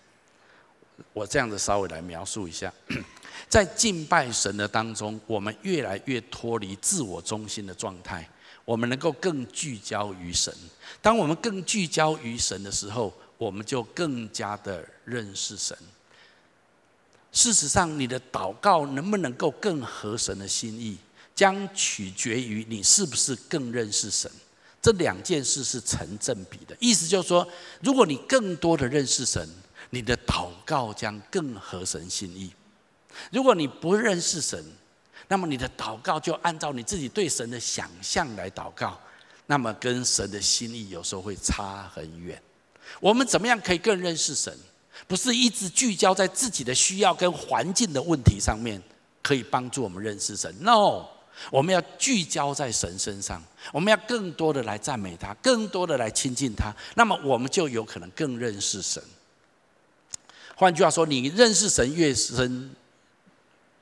[1.15, 2.73] 我这样子稍微来描述一下，
[3.49, 8.29] 在敬拜神的当中，我们越来越脱离自我中心的状态，
[8.67, 10.55] 我们能够更聚焦于神。
[11.01, 15.75] 当我们更聚焦于神的时候，我们就更加的认识神。
[17.33, 20.99] 事实上，你的祷告能不能够更合神的心意？
[21.35, 24.31] 将取决于你是不是更认识神，
[24.83, 26.77] 这两件事是成正比的。
[26.81, 27.47] 意思就是说，
[27.81, 29.49] 如果你更多的认识神，
[29.91, 32.51] 你的祷告将更合神心意；
[33.33, 34.63] 如果你不认识神，
[35.29, 39.01] 那么你的祷告就按照你自己对神的想象来祷告，
[39.47, 42.41] 那么跟神的心意有时候会差很远。
[43.01, 44.55] 我们怎么样可以更认识神？
[45.07, 48.83] 不是一直聚焦在自己的需要跟环境的问题上面，
[49.23, 51.07] 可以帮助我们认识神？No。
[51.51, 59.03] 我们要聚焦在神身上，我们要更多的来赞美他，更多的来亲近他，那么我们就有可能更认识神。
[60.55, 62.71] 换句话说，你认识神越深，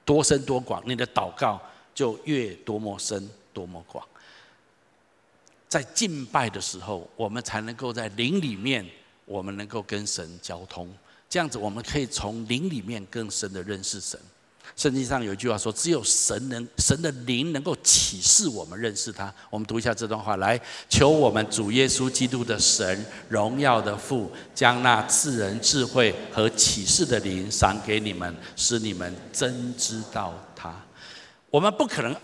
[0.05, 1.61] 多深多广，你的祷告
[1.92, 4.07] 就越多么深多么广。
[5.68, 8.88] 在敬拜的时候，我们才能够在灵里面，
[9.25, 10.88] 我们能够跟神交通，
[11.29, 14.18] 这样子我们可以从灵里面更深的认识神。
[14.79, 30.73] 圣经上有一句话说：“只有神能，神的灵能够启示我们认识他。”我们读一下这段话，来，求我们主耶稣基督的神，荣耀的父，将那赐人智慧和启示的灵赏给你们，使你们真知道他。
[31.51, 32.14] 我们不可能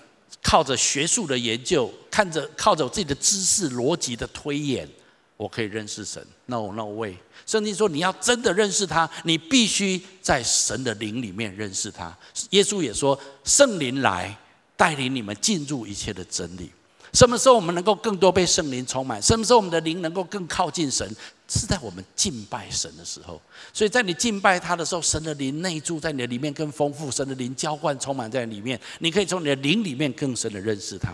[0.41, 4.89] 靠着学术的研究，看着靠着自己的知识、逻辑的推演。
[5.37, 7.17] 我可以认识神？No No way！
[7.45, 12.17] 圣经说，你要真的认识他，你必须在神的灵里面认识他。
[12.51, 14.37] 耶稣也说，圣灵来
[14.77, 16.71] 带领你们进入一切的真理。
[17.13, 19.21] 什么时候我们能够更多被圣灵充满？
[19.21, 21.09] 什么时候我们的灵能够更靠近神？
[21.47, 23.41] 是在我们敬拜神的时候。
[23.73, 31.13] 所以在你敬拜他的时候，神的灵内住在你的里面更丰富，神的灵浇灌充满在里面，你可以从你的灵里面更深的认识他。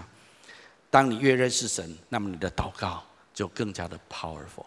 [0.90, 3.02] 当你越认识神，那么你的祷告。
[3.40, 4.66] 就更加的 powerful。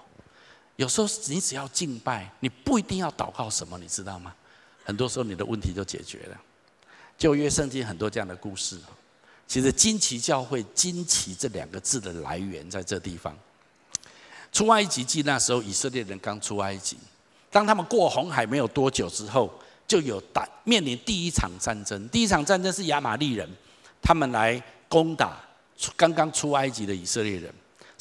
[0.77, 4.33] 有时候你只要敬拜，你不一定要祷告什么，你知道吗？
[4.83, 6.41] 很多时候你的问题就解决了。
[7.15, 8.79] 旧约圣经很多这样的故事。
[9.45, 13.37] 其实惊奇教会“惊奇”这两个字的来源在这地方。
[14.51, 16.97] 出埃及记那时候，以色列人刚出埃及，
[17.51, 19.53] 当他们过红海没有多久之后，
[19.87, 22.09] 就有打面临第一场战争。
[22.09, 23.47] 第一场战争是亚玛力人，
[24.01, 24.59] 他们来
[24.89, 25.39] 攻打
[25.95, 27.53] 刚刚出埃及的以色列人。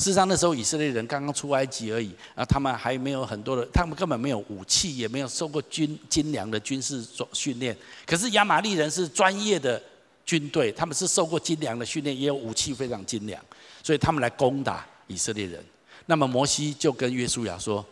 [0.03, 7.77] 事实上，那时候以色列人刚刚出埃及而已，啊，他们还没有很多的，他们根本没有武器，也没有受过军精良的军事训练。
[8.05, 9.81] 可是亚玛力人是专业的
[10.27, 13.41] 军队，他们是受过精良的训练，也有武器非常精良，
[13.81, 15.65] 所以他们来攻打以色列人。
[16.07, 17.87] 那么摩西就跟约书亚说：“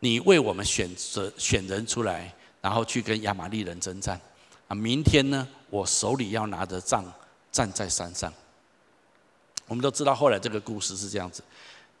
[0.00, 4.20] 你为我们选择选人出来，然后去跟亚玛力人征战。
[4.66, 7.04] 啊，明天呢，我手里要拿着杖
[7.52, 8.32] 站在山上。”
[9.68, 11.42] 我们都知道后来这个故事是这样子，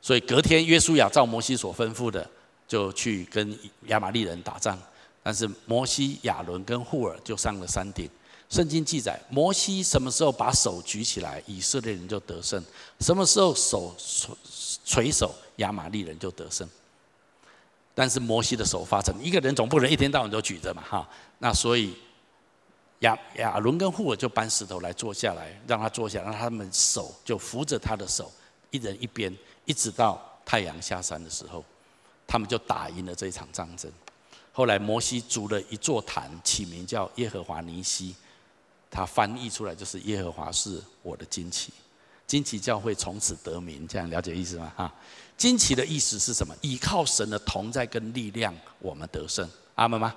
[0.00, 2.28] 所以隔天约书亚照摩西所吩咐的，
[2.68, 4.78] 就去跟亚玛力人打仗。
[5.22, 8.08] 但是摩西、亚伦跟户尔就上了山顶。
[8.48, 12.62] 圣经记载，摩西什么时候把手举起来，以色列人就得胜；
[13.00, 13.94] 什么时候手
[14.84, 16.68] 垂手，亚玛力人就得胜。
[17.94, 21.08] 但是摩西的手发沉，一个人总不能一天到晚都举着嘛，哈。
[21.38, 21.96] 那所以。
[23.00, 28.32] 亚亚伦跟户尔就搬石头来坐下来，让他坐下，让他们手就扶着他的手，
[28.70, 29.34] 一人一边，
[29.66, 31.62] 一直到太阳下山的时候，
[32.26, 33.90] 他们就打赢了这场战争。
[34.52, 38.16] 后来摩西筑了一座坛，起名叫耶和华尼西，
[38.90, 41.70] 他翻译出来就是耶和华是我的旌旗，
[42.26, 43.86] 旌旗教会从此得名。
[43.86, 44.72] 这样了解意思吗？
[44.74, 44.90] 哈，
[45.36, 46.56] 旌旗的意思是什么？
[46.62, 49.46] 依靠神的同在跟力量，我们得胜。
[49.74, 50.14] 阿门吗？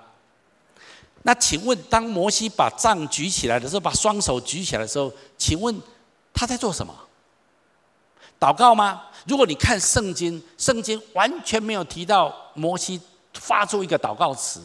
[1.24, 5.76] 那请问，当摩西把杖举起来的时候，把双手举起来的时候，请问
[6.34, 6.94] 他在做什么？
[8.40, 9.04] 祷告吗？
[9.28, 13.00] 如果你看圣经，圣经完全没有提到摩西
[13.34, 14.62] 发出一个祷告词。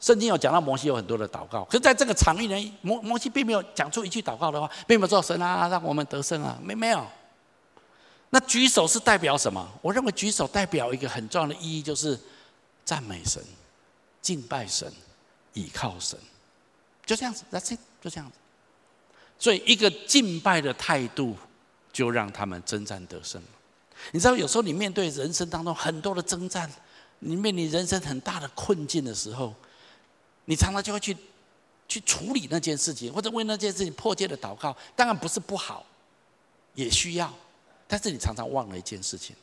[0.00, 7.06] 圣经有讲到摩西有很多的祷告，可是在这个场域里，摩摩西并没有讲出一句祷告的话，并没有说神啊，让我们得胜啊，没没有。
[8.30, 9.68] 那举手是代表什么？
[9.80, 12.18] 我认为举手代表一个很重要的意义，就是
[12.84, 13.40] 赞美神。
[14.22, 14.92] 敬拜神，
[15.54, 16.18] 倚靠神，
[17.04, 18.36] 就这样子，That's it，就这样子。
[19.38, 21.36] 所以，一个敬拜的态度，
[21.92, 23.42] 就让他们征战得胜。
[24.12, 26.70] 你知道，有时候你面对人生当中很多的征战，
[27.20, 29.54] 你面临人生很大的困境的时候，
[30.44, 31.16] 你常常就会去
[31.88, 34.76] 去处理那件事情，或者为那件事情迫切的祷告。
[34.94, 35.84] 当然不是不好，
[36.74, 37.34] 也需要，
[37.88, 39.34] 但是你常常忘了一件事情，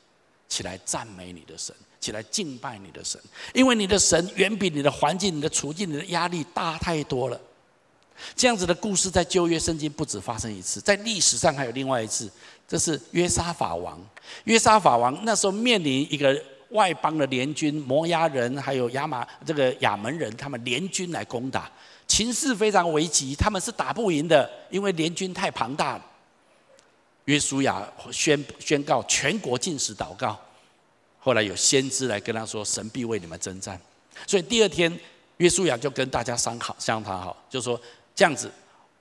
[0.48, 1.74] 起来赞美你的神。
[2.00, 3.20] 起来敬拜你的神，
[3.54, 7.42] 因为你的神远比你的环境、你的处境、你的压力大太多了。
[8.36, 12.32] 这样子的故事在旧约圣经不止发生一次，在历史上还有另外一次，
[12.68, 14.00] 这是约沙法王。
[14.44, 21.70] 约沙法王那时候面临一个外邦的联军，摩押人还有亚玛这个亚门人，他们联军来攻打，
[22.08, 26.06] 情势非常危急，他们是打不赢的，因为联军太庞大了。
[27.28, 30.38] 约书亚宣宣告全国禁食祷告。
[31.20, 33.80] 后来有先知来跟他说：“神必为你们征战。”
[34.26, 34.98] 所以第二天，
[35.38, 37.80] 约书亚就跟大家商好商谈好，就说
[38.16, 38.50] 这样子，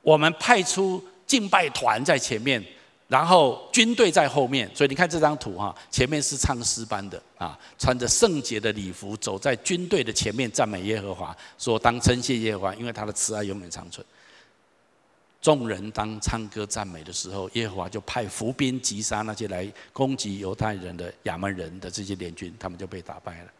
[0.02, 2.60] 我们派出敬拜团在前面，
[3.06, 4.68] 然后军队在后面。
[4.74, 14.04] 所以你看这张图哈，前面是唱诗班的啊，穿着圣洁的礼服，走在军队的前面，赞美耶和华，说当称谢耶和华，因为他的慈爱永远长存。
[15.46, 23.52] 众人当唱歌赞美的时候，耶和华就派伏兵击杀那些来攻击犹太人的亚门人的这些联军，他们就被打败了。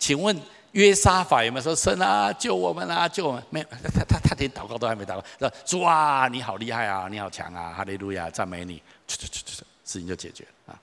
[0.00, 0.36] 请问
[0.72, 3.44] 约沙法有没有说神啊救我们啊救我们？
[3.50, 9.52] 没有，他他他连祷告都还没祷告，说主啊你好厉害啊你好强啊哈利路亚赞美你，去去去去，
[9.84, 10.80] 事情就解决了啊。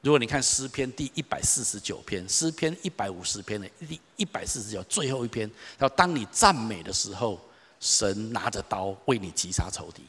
[0.00, 7.38] 如果你看诗篇第一百四十九篇，诗篇一百五十篇的第一百四十九最后一篇，然后当你赞美的时候。
[7.84, 10.02] 神拿着刀为你击杀仇敌，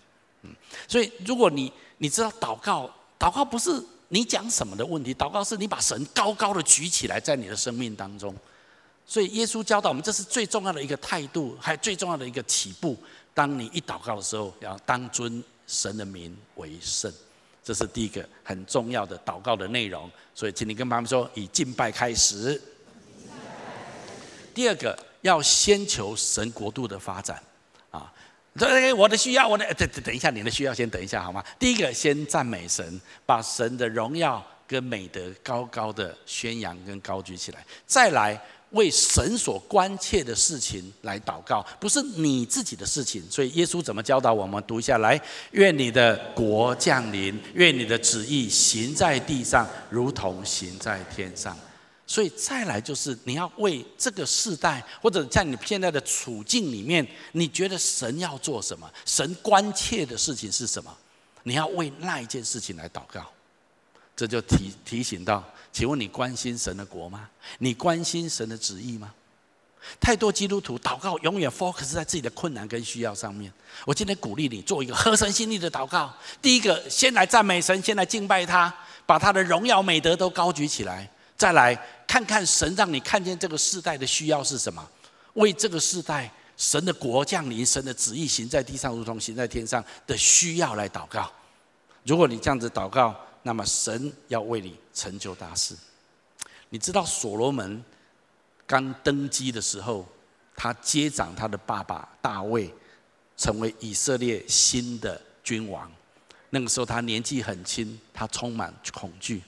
[0.43, 0.55] 嗯，
[0.87, 8.33] 所以如果你你知道祷告，祷告不是你讲什么的问题，祷告是你把神高高的举起来在你的生命当中。
[9.05, 12.95] 所以耶稣教导我们，这是最重要的一个态度，还有最重要的一个起步。
[13.33, 17.11] 当你一祷告的时候，要当尊神的名为圣，
[17.61, 20.09] 这是第一个很重要的祷告的内容。
[20.33, 22.61] 所以，请你跟妈妈说，以敬拜开始。
[24.53, 27.43] 第二个，要先求神国度的发展。
[28.57, 31.43] 对，我的需要，我的等等等一下，你的需要先等一下好吗？
[31.59, 37.65] 第一个，先赞美神，把神的荣耀跟美德高高的宣扬跟高举起来。
[37.85, 43.21] 再来，为神所关切的事情来祷告，不是你自己的事情。
[43.29, 44.63] 所以耶稣怎么教导我们？
[44.65, 45.19] 读一下来，
[45.51, 51.57] 愿你的国降临，愿你的旨意行在地上，如同行在天上。
[52.07, 58.87] 所以再来就是你要为这个世代，或者在你现在的处境里面，你觉得神要做什么？
[59.05, 60.95] 神关切的事情是什么？
[61.43, 63.25] 你要为那一件事情来祷告。
[64.15, 65.43] 这就提提醒到，
[65.73, 67.29] 请问你关心神的国吗？
[67.57, 69.11] 你关心神的旨意吗？
[69.99, 73.51] 太多基督徒祷告永远 focus 在自己的困难跟需要上面。
[73.85, 76.13] 我今天鼓励你做一个合神心意的祷告。
[76.41, 78.73] 第一个，先来赞美神，先来敬拜他，
[79.05, 81.09] 把他的荣耀美德都高举起来。
[81.37, 81.75] 再来
[82.07, 84.87] 看看神让你看见这个世代的需要是什么，
[85.33, 91.31] 为这个世代神的国降临，神的旨意行在地上，如同行在天上的需要来祷告。
[92.05, 95.75] 如果你这样子祷告，那么神要为你成就大事。
[96.69, 97.83] 你知道所罗门
[98.65, 100.07] 刚登基的时候，
[100.55, 102.73] 他接掌他的爸爸大卫，
[103.35, 105.91] 成为以色列新的君王。
[106.49, 109.41] 那个时候他年纪很轻，他充满恐惧。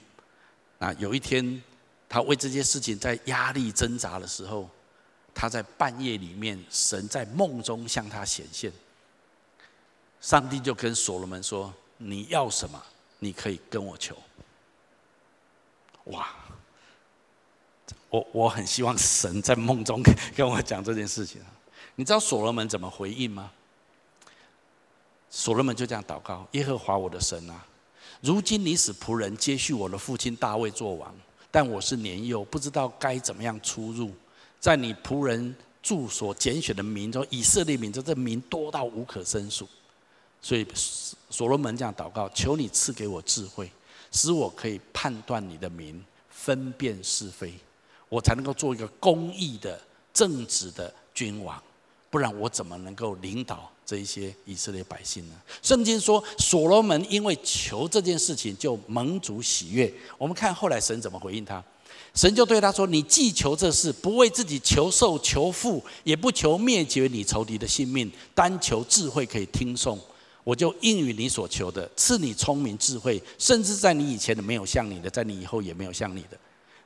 [0.78, 1.62] 啊，有一天，
[2.08, 4.68] 他为这件事情在压力挣扎的时候，
[5.34, 8.72] 他在半夜里面，神在梦中向他显现。
[10.20, 12.82] 上帝就跟所罗门说：“你要什么？
[13.18, 14.16] 你可以跟我求。”
[16.06, 16.34] 哇！
[18.10, 20.02] 我我很希望神在梦中
[20.34, 21.42] 跟我讲这件事情。
[21.94, 23.52] 你知道所罗门怎么回应吗？
[25.28, 27.66] 所罗门就这样祷告：耶和华我的神啊，
[28.22, 31.14] 如今你使仆人接续我的父亲大卫做王，
[31.50, 34.10] 但我是年幼，不知道该怎么样出入。
[34.60, 39.68] 在你仆人住所拣选的民中，以色列民中，这民多到无可胜数。
[40.40, 40.66] 所以
[41.30, 43.70] 所罗门这样祷告：求你赐给我智慧，
[44.12, 47.54] 使我可以判断你的民，分辨是非。
[48.08, 49.80] 我才能够做一个公义的、
[50.12, 51.60] 正直的君王，
[52.10, 55.34] 不然我怎么能够领导这一些以色列百姓呢？
[55.62, 59.92] 圣经说，所罗门因为求这件事情就蒙主喜悦。
[60.16, 61.62] 我们看后来神怎么回应他，
[62.14, 69.98] 神就对他说：“你既求这事，不为自己求寿求富，也不求灭绝你仇敌的性命，单求智慧可以听颂，
[70.44, 76.38] 我就应允你所求的，赐你聪明智慧，甚至在你以前的没有像你的，在你以后也没有像你的。”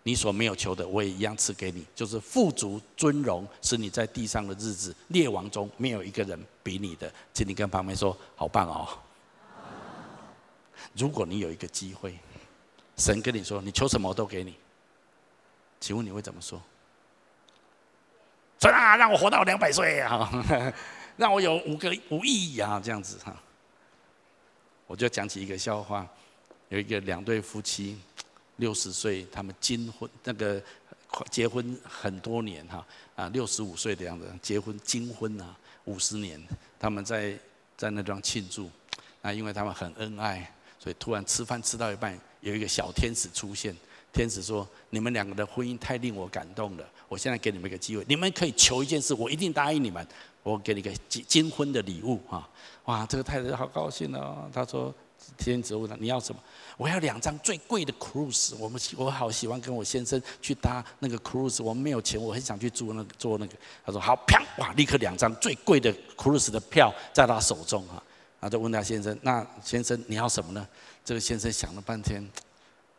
[0.05, 7.13] 你所没有求的，我也一样赐给你，就是富足尊荣，使你在地上的日子，列王中没有一个人比你的。
[7.33, 8.89] 请你跟旁边说，好棒哦！
[10.95, 12.19] 如果你有一个机会，
[12.97, 14.57] 神跟你说，你求什么都给你，
[15.79, 16.61] 请问你会怎么说？
[18.59, 20.29] 神啊，让我活到两百岁啊，
[21.17, 23.37] 让我有五个五亿啊，这样子哈。
[24.89, 26.05] 我就讲起一个笑话，
[26.71, 28.01] 有一个两对夫妻。
[28.63, 30.63] 六十岁，他们金婚那个
[31.29, 32.87] 结婚很多年哈
[33.17, 36.41] 啊，六十五岁的样子结婚金婚啊，五十年，
[36.79, 37.37] 他们在
[37.77, 38.71] 在那地方庆祝，
[39.21, 40.49] 那因为他们很恩爱，
[40.79, 43.77] 所以突然吃饭吃到一半，有一个小天使出现，
[44.13, 50.07] 天使说：“你们两个的婚姻太令我感动了，我现在给你们一个机会，你们可以求一件事，我一定答应你们，
[50.45, 52.49] 我给你个金金婚的礼物啊！”
[52.87, 54.95] 哇，这个太太好高兴哦，他说。
[55.37, 56.41] 天使问他：“你要什么？
[56.77, 58.55] 我要两张最贵的 cruise。
[58.59, 61.63] 我们我好喜欢跟我先生去搭那个 cruise。
[61.63, 63.55] 我们没有钱，我很想去租那个坐那个。”
[63.85, 64.43] 他说：“好，啪！
[64.59, 68.03] 哇，立刻两张最贵的 cruise 的票在他手中啊。”
[68.41, 70.67] 然后就问他先生：“那先生你要什么呢？”
[71.05, 72.23] 这个先生想了半天，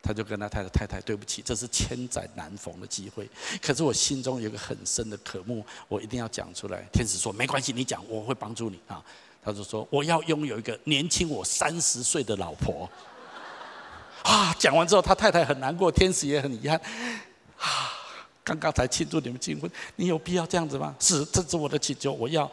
[0.02, 3.30] 他就跟他太太太太：“对不起，这是千载难逢的机会。
[3.62, 9.04] 可是我心中有个很深的渴慕，我一定要讲出来。”天使说：“没关系，你讲，我会帮助你啊。”
[9.44, 12.89] 他就说：“我要拥有一个年轻我三十岁的老婆。
[14.24, 14.56] ”啊！
[14.58, 16.80] 讲完之后，他太太很难过，天使也很遗憾。
[17.58, 17.91] 啊！
[18.44, 20.96] 刚刚才庆祝你们结婚，你有必要这样子吗？
[21.00, 22.50] 是，这是我的请求，我要。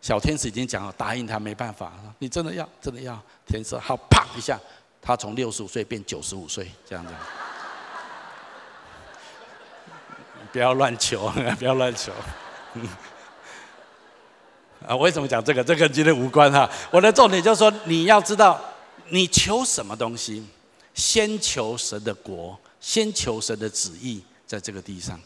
[0.00, 1.90] 小天使已经讲了，答应他没办法。
[2.18, 2.68] 你真的要？
[2.78, 3.18] 真的要？
[3.46, 4.60] 天使好，啪一下，
[5.00, 7.12] 他从六十五岁变九十五岁，这样子。
[10.52, 12.12] 不要乱求， 不要乱求。
[14.86, 15.64] 啊，为什么讲这个？
[15.64, 16.68] 这跟今天无关哈。
[16.90, 18.60] 我的重点就是说，你要知道，
[19.08, 20.44] 你求什么东西，
[20.92, 25.18] 先求神的国，先求神的旨意，在这个地上。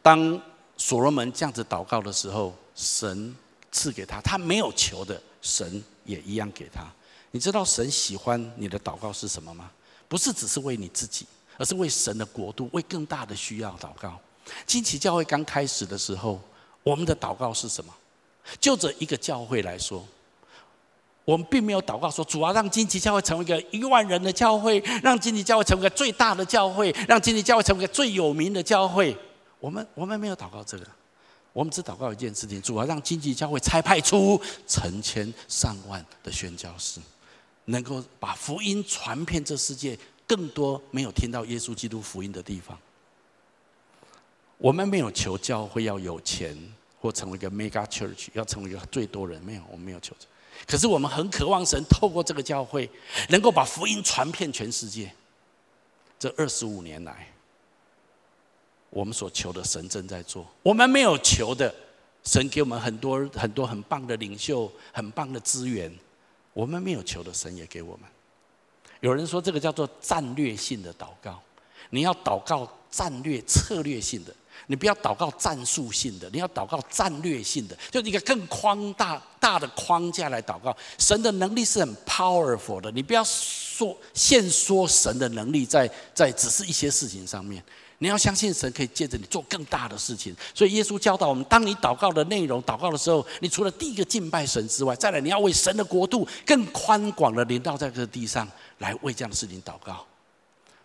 [0.00, 0.40] 当
[0.76, 3.34] 所罗门这样子祷告的时候，神
[3.70, 6.82] 赐给他，他没有求的，神也一样给他。
[7.30, 9.70] 你知道神喜欢你的祷告是什么吗？
[10.08, 11.26] 不是只是为你自己，
[11.58, 14.18] 而是为神的国度，为更大的需要祷告。
[14.64, 16.40] 惊奇教会刚开始的时候，
[16.82, 17.92] 我们的祷告是什么？
[18.60, 20.06] 就这一个教会来说，
[21.24, 29.16] 我们并没有祷告说，主啊，让惊奇教会成为一个一万人的教会，让惊奇教会成为一个最大的教会，让惊奇教会成为一个最有名的教会。
[29.58, 30.86] 我们我们没有祷告这个，
[31.54, 37.00] 我们只祷告一件事情：主啊，让惊奇教会差派出成千上万的宣教士，
[37.64, 42.78] 能够把福音传遍这世界更多没有听到耶稣基督福音的地方。
[44.58, 46.54] 我们没有求教会要有钱。
[47.04, 50.26] 或成为一个 mega church，要成为一个最多人，没有，我们没有求这。
[50.66, 52.90] 可是我们很渴望神透过这个教会，
[53.28, 55.12] 能够把福音传遍全世界。
[56.18, 57.30] 这二十五年来，
[58.88, 60.46] 我们所求的神正在做。
[60.62, 61.74] 我们没有求的，
[62.22, 65.94] 神给我们很多很多很棒的领袖，很棒的资源。
[66.54, 68.08] 我们没有求的，神也给我们。
[69.00, 71.38] 有人说这个叫做战略性的祷告，
[71.90, 74.34] 你要祷告战略策略性的。
[74.66, 80.76] 你不要祷告战术性的，你要祷告战略性的，就一个更宽大大的框架来祷告。
[80.98, 87.62] 神的能力是很 powerful 的，你不要说限说神的能力在在只是一些事情上面。
[87.98, 90.34] 你要相信神可以借着你做更大的事情。
[90.52, 98.46] 所以耶稣教导我们，当你祷告的内容祷告的时候，你除了第一个敬拜神之外，再来你要为神的国度更宽广的临到在这个地上
[98.78, 100.04] 来为这样的事情祷告。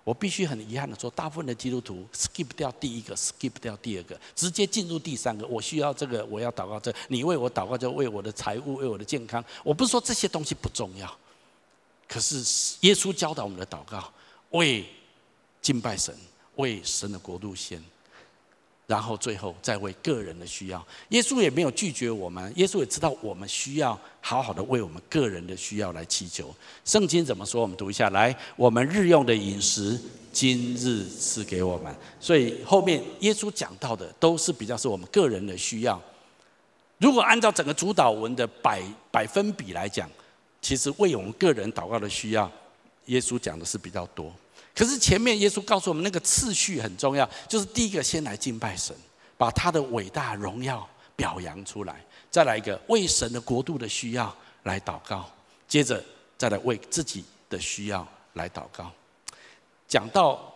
[0.10, 5.46] 我必须很遗憾的说，大部分的基督徒 skip 掉第一个，skip 掉第二个，直接进入第三个。
[5.46, 6.92] 我需要这个，我要祷告这。
[7.10, 9.46] 你为我祷告，就为我的财务，为我的健康。
[9.64, 11.16] 我不是说这些东西不重要，
[12.08, 12.38] 可是
[12.80, 14.12] 耶稣教导我们的祷告，
[14.50, 14.84] 为
[15.62, 16.18] 敬拜神，
[16.56, 17.80] 为神的国度先。
[18.90, 26.52] 然后最后再为个人的需要，耶稣也没有拒绝我们，耶稣也知道我们需要好好的为我们个人的需要来祈求。
[26.84, 27.62] 圣经怎么说？
[27.62, 29.96] 我们读一下来，我们日用的饮食，
[30.34, 31.96] 今日赐给我们。
[32.20, 36.02] 所以后面耶稣讲到的都是比较是我们个人的需要。
[36.98, 38.82] 如果按照整个主祷文的百
[39.12, 40.10] 百分比来讲，
[40.64, 42.52] 其实为我们个人祷告的需要，
[43.06, 44.34] 耶稣讲的是比较多。
[44.76, 48.96] 可是前面耶稣告诉我们，那个次序很重要，就是第一个先来敬拜神，
[49.38, 52.02] 把他的伟大荣耀表扬出来，
[52.32, 55.30] 再来一个为神的国度的需要来祷告，
[55.68, 56.02] 接着
[56.38, 58.90] 再来为自己的需要来祷告。
[59.86, 60.56] 讲到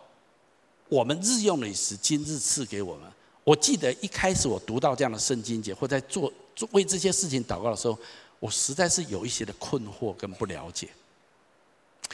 [0.87, 3.11] 我们日用的食，今日赐给我们。
[3.43, 7.99] 我记得一开始我读到这样的圣经节，或在做做为这些事情祷告的时候，
[8.39, 10.87] 我实在是有一些的困惑跟不了解。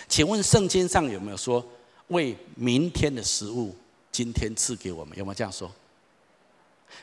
[0.07, 1.63] 请问圣经上有没有说？
[2.09, 3.75] 为明天的食物，
[4.11, 5.71] 今天赐给我们，有没有这样说？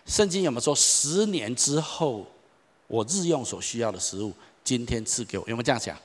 [0.04, 2.26] 圣经有没有说十年之后，
[2.86, 4.32] 我日用所需要的食物，
[4.62, 5.44] 今天赐给我？
[5.48, 5.96] 有没有这样讲？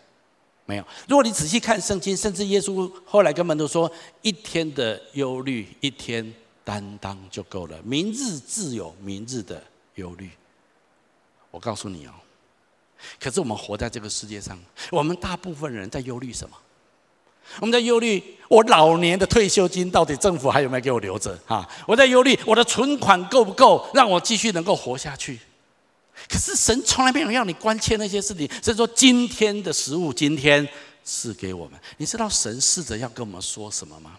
[0.65, 0.85] 没有。
[1.07, 3.91] 如果你仔细看圣经，甚至耶稣后来跟门徒说
[4.21, 6.33] ：“一天的忧虑，一天
[6.63, 9.61] 担当就够了，明日自有明日的
[9.95, 10.29] 忧虑。”
[11.49, 12.13] 我告诉你哦，
[13.19, 14.57] 可是我们活在这个世界上，
[14.91, 16.55] 我们大部分人在忧虑什么？
[17.59, 21.37] 我们在忧虑，我老年的退休金到底政府还有没有给我留着？
[21.45, 25.39] 哈，我在忧虑我的存款够不够，让我继续能够活下去。
[26.29, 30.67] 可是神从来没有让你关切那些事情，所以说今天的食物，今天
[31.03, 31.79] 赐给我们。
[31.97, 34.17] 你知道神试着要跟我们说什么吗？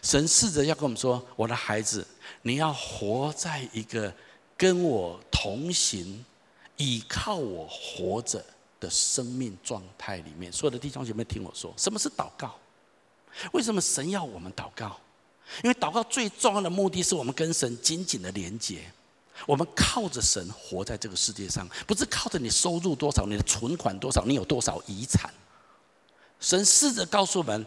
[0.00, 2.06] 神试着要跟我们说：我的孩子，
[2.42, 4.12] 你要活在一个
[4.56, 6.24] 跟我同行、
[6.76, 8.44] 依靠我活着。
[8.82, 12.58] 的生命状态里面，所有的弟兄姐妹听我说，什么是祷告？
[13.52, 14.98] 为什么神要我们祷告？
[15.62, 18.90] 因为祷告最重要的目的是我们跟神紧紧的连接，
[19.46, 25.32] 我们靠着神活在这个世界上，不是靠着你收入多少、你的存款多少、你有多少遗产。
[26.40, 27.64] 神试着告诉我们，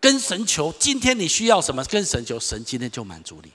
[0.00, 1.84] 跟神求，今天你需要什么？
[1.84, 3.52] 跟神求，神今天就满足你。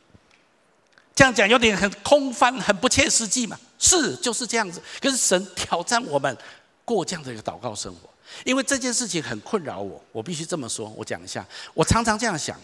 [1.13, 3.59] 这样讲有点很空泛，很不切实际嘛？
[3.77, 4.81] 是，就是这样子。
[5.01, 6.37] 可是神挑战我们。
[6.85, 8.07] 过这样的一个祷告生活，
[8.45, 10.93] 因为这件事情很困扰我，我必须这么说。
[10.95, 12.55] 我讲一下，我常常这样想：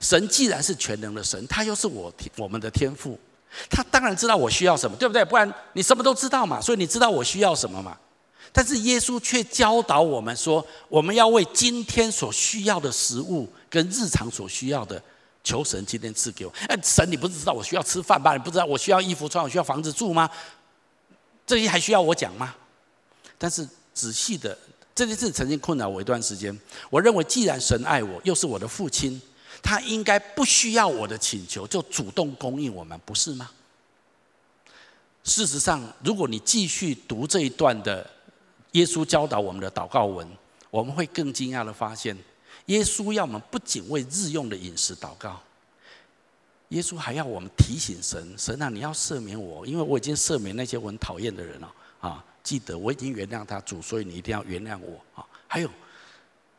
[0.00, 3.18] 神既然是全能的神，他又是我我们的天父，
[3.70, 5.24] 他当然知道我需要什么，对不对？
[5.24, 7.96] 不然你什么都知道嘛，所以你知道我需要什么嘛。
[8.52, 15.02] 但是耶稣却教导我们说，我们要为今天所需要的食物跟日常所需要的，
[15.42, 16.52] 求神今天赐给我。
[16.68, 18.34] 哎，神，你不是知道我需要吃饭吧？
[18.34, 20.28] 你不知道我需要衣服穿，我需要房子住吗？
[21.46, 22.54] 这些还需要我讲吗？
[23.42, 24.56] 但是仔细的
[24.94, 26.56] 这件事曾经困扰我一段时间。
[26.88, 29.20] 我认为，既然神爱我，又是我的父亲，
[29.60, 33.50] 他应该不需要我的请求就主动供应我们，不是吗？
[35.24, 38.08] 事实上，如果你继续读这一段的
[38.72, 40.24] 耶稣教导我们的祷告文，
[40.70, 42.16] 我们会更惊讶的发现，
[42.66, 45.42] 耶稣要我们不仅为日用的饮食祷告，
[46.68, 52.24] 耶稣还要我们提醒神：神啊，你要赦免我，因为我已经赦免那些我很讨厌的人了啊。
[52.42, 55.26] 记得我已经原谅他主，所以你一定要原谅我啊！
[55.46, 55.70] 还有，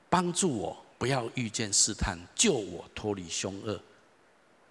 [0.10, 3.80] 帮助我不要遇见试探，救我脱离凶恶，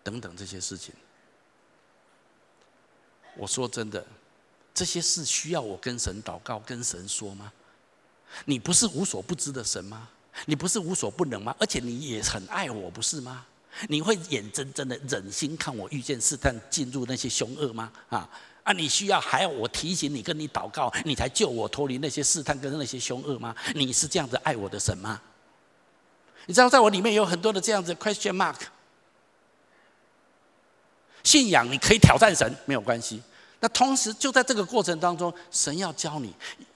[0.03, 0.95] 等等这些事情。
[3.37, 4.07] 我说真的，
[4.73, 7.53] 这些事需要我跟神祷告、跟神说吗？
[8.47, 10.09] 你不是无所不知的神吗？
[10.47, 11.55] 你不是无所不能吗？
[11.61, 13.47] 而且你也很爱我，不是吗？
[13.89, 17.93] 你会眼睁睁的忍心看我遇见试探，进入那些凶恶吗？
[18.09, 18.29] 啊！
[18.65, 18.73] 啊！
[18.73, 23.55] 你需要还要我提醒你，跟你祷告，你才救我脱离那些试探跟那些凶恶吗？
[23.75, 25.21] 你是这样子爱我的神吗？
[26.47, 28.57] 你知道，在我里面有很多的这样子 question mark。
[31.25, 33.21] 信仰，你可以挑战神，没有关系。
[33.61, 36.33] 那同时就在这个过程当中，神要教你，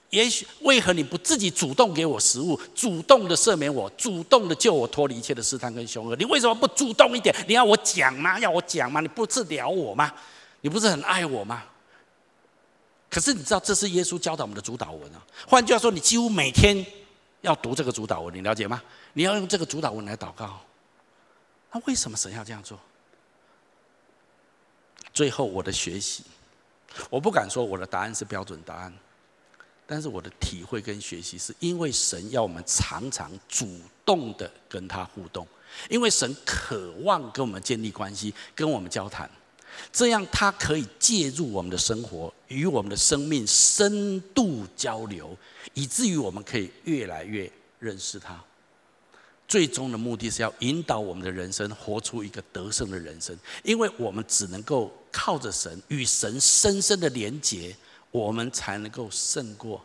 [0.09, 6.15] 也许为何你不自己主动给我食物，主动的赦免我，主动的救我脱离一切的试探跟凶恶？
[6.15, 7.33] 你为什么不主动一点？
[7.47, 8.39] 你要我讲吗？
[8.39, 8.99] 要我讲吗？
[8.99, 10.11] 你不治疗我吗？
[10.61, 11.63] 你不是很爱我吗？
[13.09, 15.25] 可是你知道，这是耶稣教导我们的主祷文啊。
[15.47, 16.85] 换句话说，你几乎每天
[17.41, 18.81] 要读这个主祷文，你了解吗？
[19.13, 20.59] 你要用这个主祷文来祷告。
[21.71, 22.79] 那为什么神要这样做？
[25.13, 26.23] 最后，我的学习。
[27.09, 28.93] 我不敢说我的答案是标准答案，
[29.85, 35.47] 但是我的体会跟学习是因为神要我们常常主动的跟他互动，
[35.89, 39.29] 因为神渴望跟我们建立关系，跟我们交谈，
[39.91, 45.35] 这样他可以介入我们的生活，与我们的生命深度交流，
[45.73, 48.41] 以至于我们可以越来越认识他。
[49.47, 57.73] 最终的目的是要引导我们的人生活出一个得胜的人生，因为我们只能够靠着神与神深深的连结，
[58.11, 59.81] 我们才能够胜过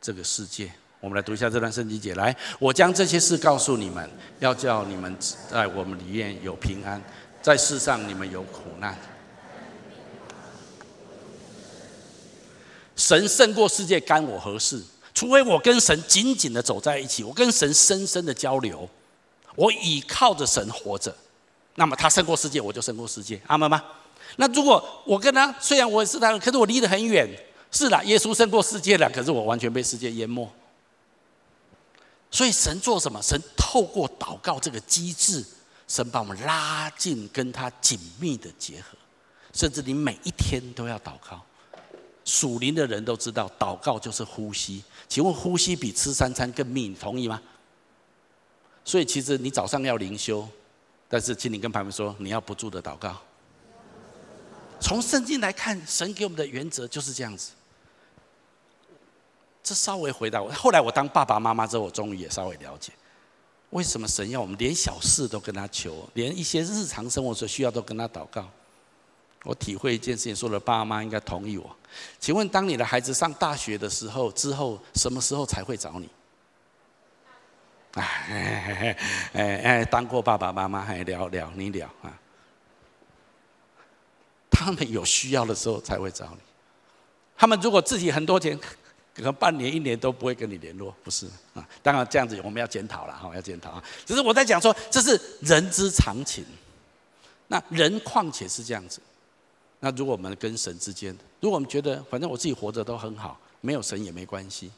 [0.00, 0.70] 这个世界。
[1.00, 5.16] 我们来读一下这段圣经节，来，我将这些事告诉你们，要叫你们
[5.50, 7.02] 在我们里面有平安，
[7.42, 8.96] 在世上你们有苦难。
[13.00, 14.82] 神胜过世界，干我何事？
[15.14, 18.86] 除非我跟神紧紧的走在一起，我跟神深深的交流。
[19.56, 21.14] 我倚靠着神活着，
[21.76, 23.82] 那么他胜过世界，我就胜过世界，阿门吗？
[24.36, 27.26] 那如果我跟他，虽然我也是他，可是我离得很远。
[27.72, 30.46] 是的，耶稣胜过世界了，可是我完全被世界淹没。
[32.30, 33.20] 所以神做什么？
[33.22, 35.42] 神透过祷告这个机制，
[35.88, 38.98] 神把我们拉近跟他紧密的结合，
[39.54, 41.42] 甚至你每一天都要祷告。
[42.30, 44.84] 属灵的人都知道，祷告就是呼吸。
[45.08, 47.42] 请问呼吸比吃三餐更密，你同意吗？
[48.84, 50.48] 所以，其实你早上要灵修，
[51.08, 53.20] 但是请你跟旁边说，你要不住的祷告。
[54.78, 57.50] 从圣经来看，神给我们的原则就是这样子。
[59.60, 60.48] 这稍微回答我。
[60.52, 62.92] 后来我当爸爸妈妈之后，我终于也稍微了解，
[63.70, 68.48] 为什么神要我们连小事都跟他求，连一些日常生活所需要都跟他祷告。
[69.44, 71.74] 我体会一件事情，说了爸妈应该同意我。
[72.18, 76.08] 请问，当你的孩子上大学的时候，之后什么时候才会找你？
[77.92, 78.96] 哎
[79.32, 82.16] 哎哎，当过爸爸妈妈，还聊聊你聊啊。
[84.50, 86.38] 他们有需要的时候才会找你。
[87.36, 88.56] 他们如果自己很多钱，
[89.14, 91.66] 可能半年一年都不会跟你联络，不是啊？
[91.82, 93.82] 当然这样子我们要检讨了哈，要检讨啊。
[94.06, 96.44] 只是我在讲说，这是人之常情。
[97.48, 99.00] 那人况且是这样子。
[99.80, 104.70] 那如果我们跟神之间，如果我们觉得反正我自己活着都很好，没有神也没关系。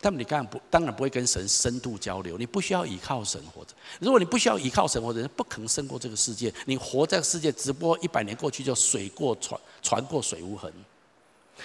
[0.00, 2.36] 但你当然不，当然不会跟神深度交流。
[2.36, 3.72] 你不需要依靠神活着。
[3.98, 6.52] 如果你不需要依靠神活着，不可能胜过这个世界。
[6.66, 10.72] 你活在世界，直播一百年过去就水过船，船过水无痕。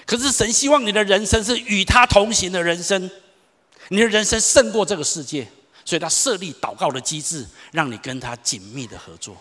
[0.06, 3.10] 可是神希望你的人生是与他同行的人生，
[3.90, 5.46] 你的人生胜过这个世界，
[5.84, 9.36] 所以他设立祷告的机制，让你跟他紧密的合作。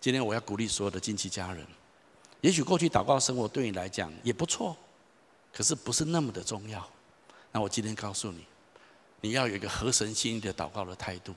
[0.00, 1.66] 今天我要鼓励所有的亲戚家人，
[2.44, 4.76] 也许过去祷告生活对你来讲也不错，
[5.50, 6.86] 可是不是那么的重要。
[7.50, 8.44] 那我今天告诉你，
[9.22, 11.34] 你要有一个合神心意的祷告的态度，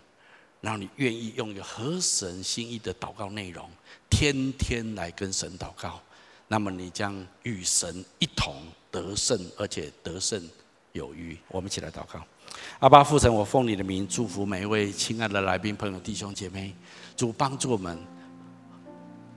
[0.60, 3.70] 然后你愿意用一个合神心意的祷告内容，
[4.10, 6.02] 天天来跟神祷告，
[6.50, 8.54] 那么你将与神一同
[8.92, 10.46] 得胜，而且得胜
[10.92, 11.38] 有余。
[11.48, 12.22] 我们一起来祷告，
[12.80, 16.76] 阿爸父神，我奉你的名祝福每一位亲爱的来宾朋友弟兄姐妹，
[17.16, 17.98] 主帮助我们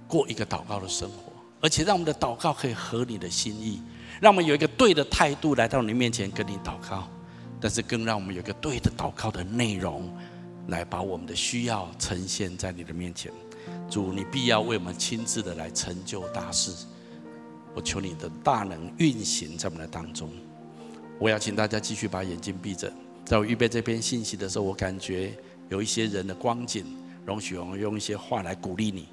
[0.09, 1.30] 过一个祷告的生活，
[1.61, 3.81] 而且让我们的祷告可以合你的心意。
[4.21, 7.09] 让我们有一个对的态度来到你面前跟你祷告，
[7.59, 10.13] 但是更让我们有一个对的祷告的内容，
[10.69, 13.33] 来把我们的需要呈现在你的面前。
[13.89, 16.87] 主，你必要为我们亲自的来成就大事。
[17.75, 20.31] 我求你的大能运行在我们的当中。
[21.19, 22.93] 我要请大家继续把眼睛闭着。
[23.25, 25.33] 在我预备这篇信息的时候，我感觉
[25.69, 26.85] 有一些人的光景，
[27.25, 29.09] 容许我们用一些话来鼓励你。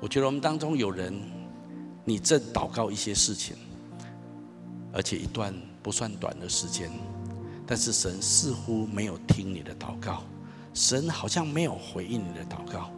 [0.00, 1.14] 我觉得我们当中有人，
[2.04, 3.56] 你正祷告一些事情。
[4.92, 6.90] 而且一段不算短的时间，
[7.64, 10.24] 但是神似乎没有听你的祷告，
[10.74, 12.90] 神好像没有回应你的祷告。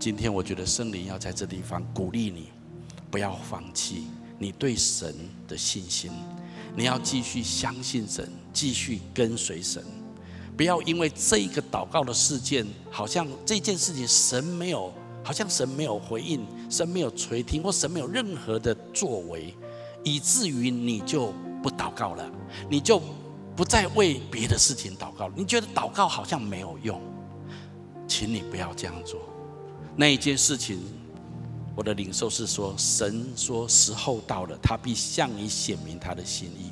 [0.00, 2.48] 今天我觉得圣灵要在这地方鼓励你，
[3.08, 5.14] 不要放弃你对神
[5.46, 6.10] 的信心，
[6.74, 9.80] 你要继续相信神，继续跟随神，
[10.56, 14.92] 不要因为这一个祷告的事件，好像这件事情神没有，
[15.24, 19.52] 好像神没有回应，神没有垂听，或神没有任何的作为。
[20.04, 22.30] 以至于你就不祷告了，
[22.68, 23.00] 你就
[23.56, 25.30] 不再为别的事情祷告。
[25.34, 27.00] 你觉得祷告好像没有用，
[28.06, 29.18] 请你不要这样做。
[29.96, 30.78] 那一件事情
[31.74, 36.70] 我的领受是说，神说时候到了，他必向你显明他的心意。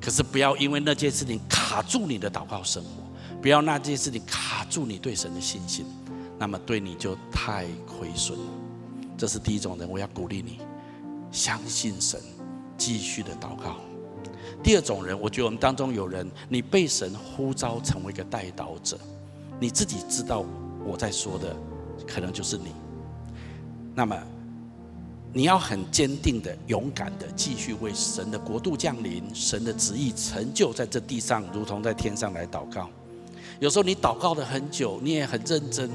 [0.00, 2.90] 可是不要因为那件事情卡住你的祷告生活，
[3.40, 5.84] 不要那件事情卡住你对神的信心，
[6.42, 8.44] 那么对你就太亏损了。
[9.16, 10.58] 这是第一种人，我要鼓励你，
[11.30, 12.20] 相信神，
[12.76, 13.76] 继续的祷告。
[14.60, 18.98] 第二种人，我觉得我们当中有人，你被神呼召成为一个代祷者，
[19.60, 20.44] 你自己知道
[20.84, 21.54] 我在说的，
[22.08, 22.72] 可能就是你。
[23.94, 24.20] 那么，
[25.32, 32.90] 你要很坚定的、勇敢的，继续为神的国度降临、神的旨意成就在这地上，如同在天上来祷告。
[33.60, 35.88] 有时候你祷告了很久，你也很认真，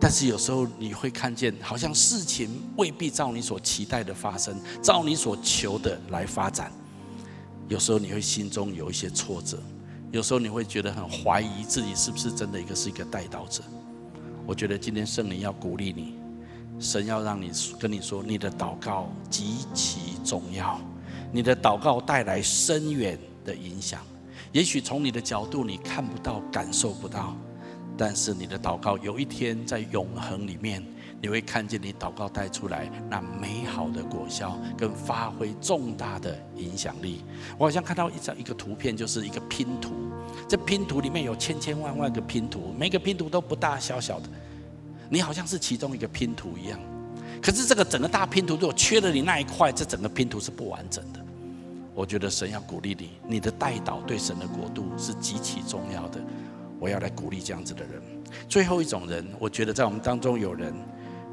[0.00, 6.72] 但是有时候你会看见，好像事情未必照你所期待的发生，照你所求的来发展。
[7.68, 9.62] 有时候你会心中有一些挫折，
[10.10, 13.62] 有时候你会觉得很怀疑自己是不是真的一个是一个带刀者。
[14.46, 16.14] 我觉得今天圣灵要鼓励你，
[16.80, 20.80] 神要让你跟你说，你的祷告极其重要，
[21.30, 24.00] 你的祷告带来深远的影响。
[24.50, 27.36] 也许从你的角度你看不到、感受不到，
[27.96, 30.82] 但是你的祷告有一天在永恒里面。
[31.22, 37.22] 你会看见你祷告带出来那美好的果效，跟发挥重大的影响力。
[37.58, 39.92] 我好像看到一张一个图片，就是一个拼图。
[40.48, 44.30] 这拼图里面有千千万万个拼图，每个拼图都不大小小的。
[45.10, 46.80] 你好像是其中一个拼图一样。
[47.42, 51.20] 可是这个整个大拼图如果缺了你那一块，这整个拼图是不完整的。
[51.94, 56.18] 我觉得神要鼓励你，你的代祷对神的国度是极其重要的。
[56.80, 58.02] 我要来鼓励这样子的人。
[58.48, 60.74] 最后一种人，我觉得在我们当中有人。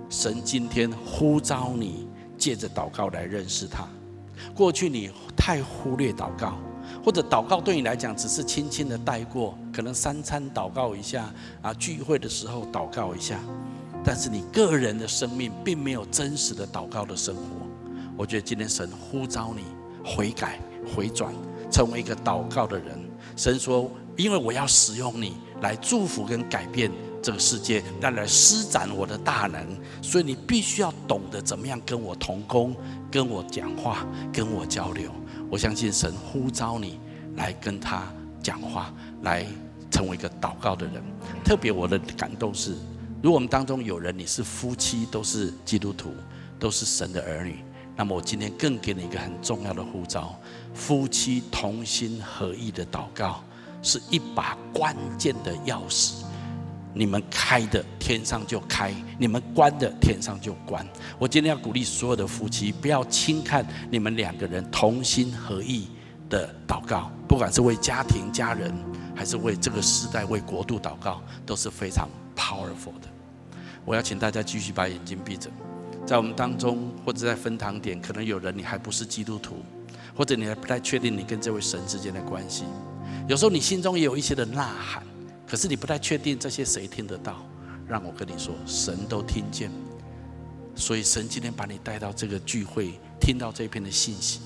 [0.09, 3.85] 神今天呼召你，借着祷告来认识他。
[4.55, 6.57] 过去你太忽略祷告，
[7.03, 11.29] 或者祷告对你来讲只是轻轻的带过，可能三餐祷告一下
[11.61, 13.37] 啊，聚会的时候祷告一下，
[14.01, 17.41] 但是你个人的生命并没有真实的祷告的生活。
[18.15, 19.63] 我觉得今天神呼召你
[20.09, 20.57] 悔改、
[20.95, 21.33] 回转，
[21.69, 22.97] 成为一个祷告的人。
[23.35, 29.67] 神说：“因为我要使用你来祝福跟改变。”这个世界，带来施展我的大能，
[30.01, 32.73] 所以你必须要懂得怎么样跟我同工，
[33.11, 35.11] 跟我讲话，跟我交流。
[35.49, 36.99] 我相信神呼召你
[37.35, 38.03] 来跟他
[38.41, 38.93] 讲话，
[39.23, 39.45] 来
[39.91, 41.03] 成为一个祷告的人。
[41.43, 42.75] 特别我的感动是，
[43.21, 46.13] 如果我们当中有人你是夫妻，都是基督徒，
[46.57, 47.57] 都是神的儿女，
[47.93, 50.39] 那么我今天更给你一个很重要的呼召：
[50.73, 53.43] 夫妻同心合意的祷告，
[53.81, 56.23] 是一把关键的钥匙。
[56.93, 60.83] 你们开的天上就开，你们关的天上就关。
[61.19, 65.87] 我今天要鼓励所有的夫妻，不要轻看你们两个人同心合意
[66.27, 68.73] 的祷告，不管是为家庭、家人，
[69.15, 73.07] 还是为这个时代、为国度祷告，都是非常 powerful 的。
[73.85, 75.51] 我要请大家继续把眼睛闭着，
[76.03, 79.63] 在我们当中或者在分堂点，可能有人你还不是基督徒，
[80.15, 82.63] 或者你还不太确定你跟这位神之间的关系，
[83.27, 85.03] 有时候你心中也有一些的呐喊。
[85.49, 87.37] 可是你不太确定这些谁听得到？
[87.87, 89.71] 让我跟你说，神都听见。
[90.75, 94.41] 所以神今天把你带到这个聚会，听到这篇的信息，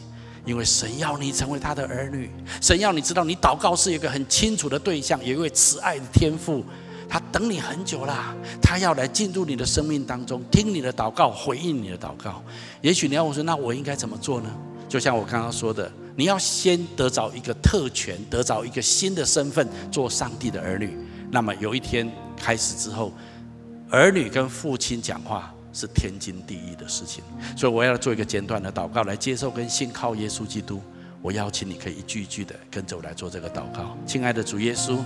[0.46, 2.30] 因为神要你成为他的儿女，
[2.62, 6.64] 神要你知道，你祷告是一个很清楚的对象，有一位慈爱的天父，
[7.10, 12.44] 他等你很久啦，他要来进入你的生命当中，听你的祷告，回应你的祷告。
[12.82, 14.56] 也许你要我说，那我应该怎么做呢？
[14.88, 15.92] 就像我刚刚说的。
[16.16, 20.98] 你要先得着一个特权，得着一个新的身份，做上帝的儿女。
[21.32, 23.14] 那么有一天开始之后，
[23.90, 27.24] 儿女跟父亲讲话是天经地义的事情。
[27.56, 30.82] 所以我要做一个简短的祷告，来接受跟信靠耶稣基督。
[31.24, 34.98] 我邀请你可以一句一句的跟着我来做这个祷告，亲爱的主耶稣，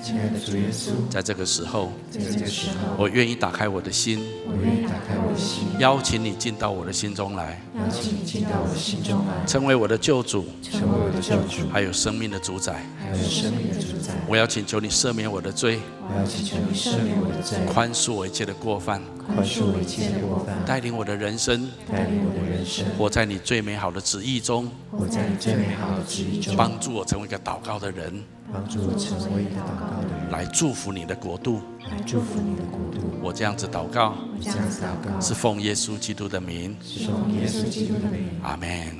[0.00, 14.14] 亲爱的主耶稣，在这个时候，在这个时候，我愿意打开我的心，我愿意打开我的心，邀请你进到我的心中来，邀请你进到我的心中来，成为我的救主，成为我的救主，还有生命的主宰，还有生命的主宰。
[14.28, 25.74] 我要请求你赦免我的罪，我要请求你赦免我的罪，宽恕我一切的过犯，宽恕我一切的过犯，带领我的人生，带领我的人生，活在你最美好的旨意中，活在你最美。
[25.74, 31.60] 好的旨意中，帮助我成为一个祷告的人，帮助我成为一个祷告的人，来祝福你的国度，
[31.90, 33.00] 来祝福你的国度。
[33.22, 38.28] 我这样子祷告，这样子祷告，是奉耶稣基督的名，是奉耶稣基督的名。
[38.42, 38.98] 阿门。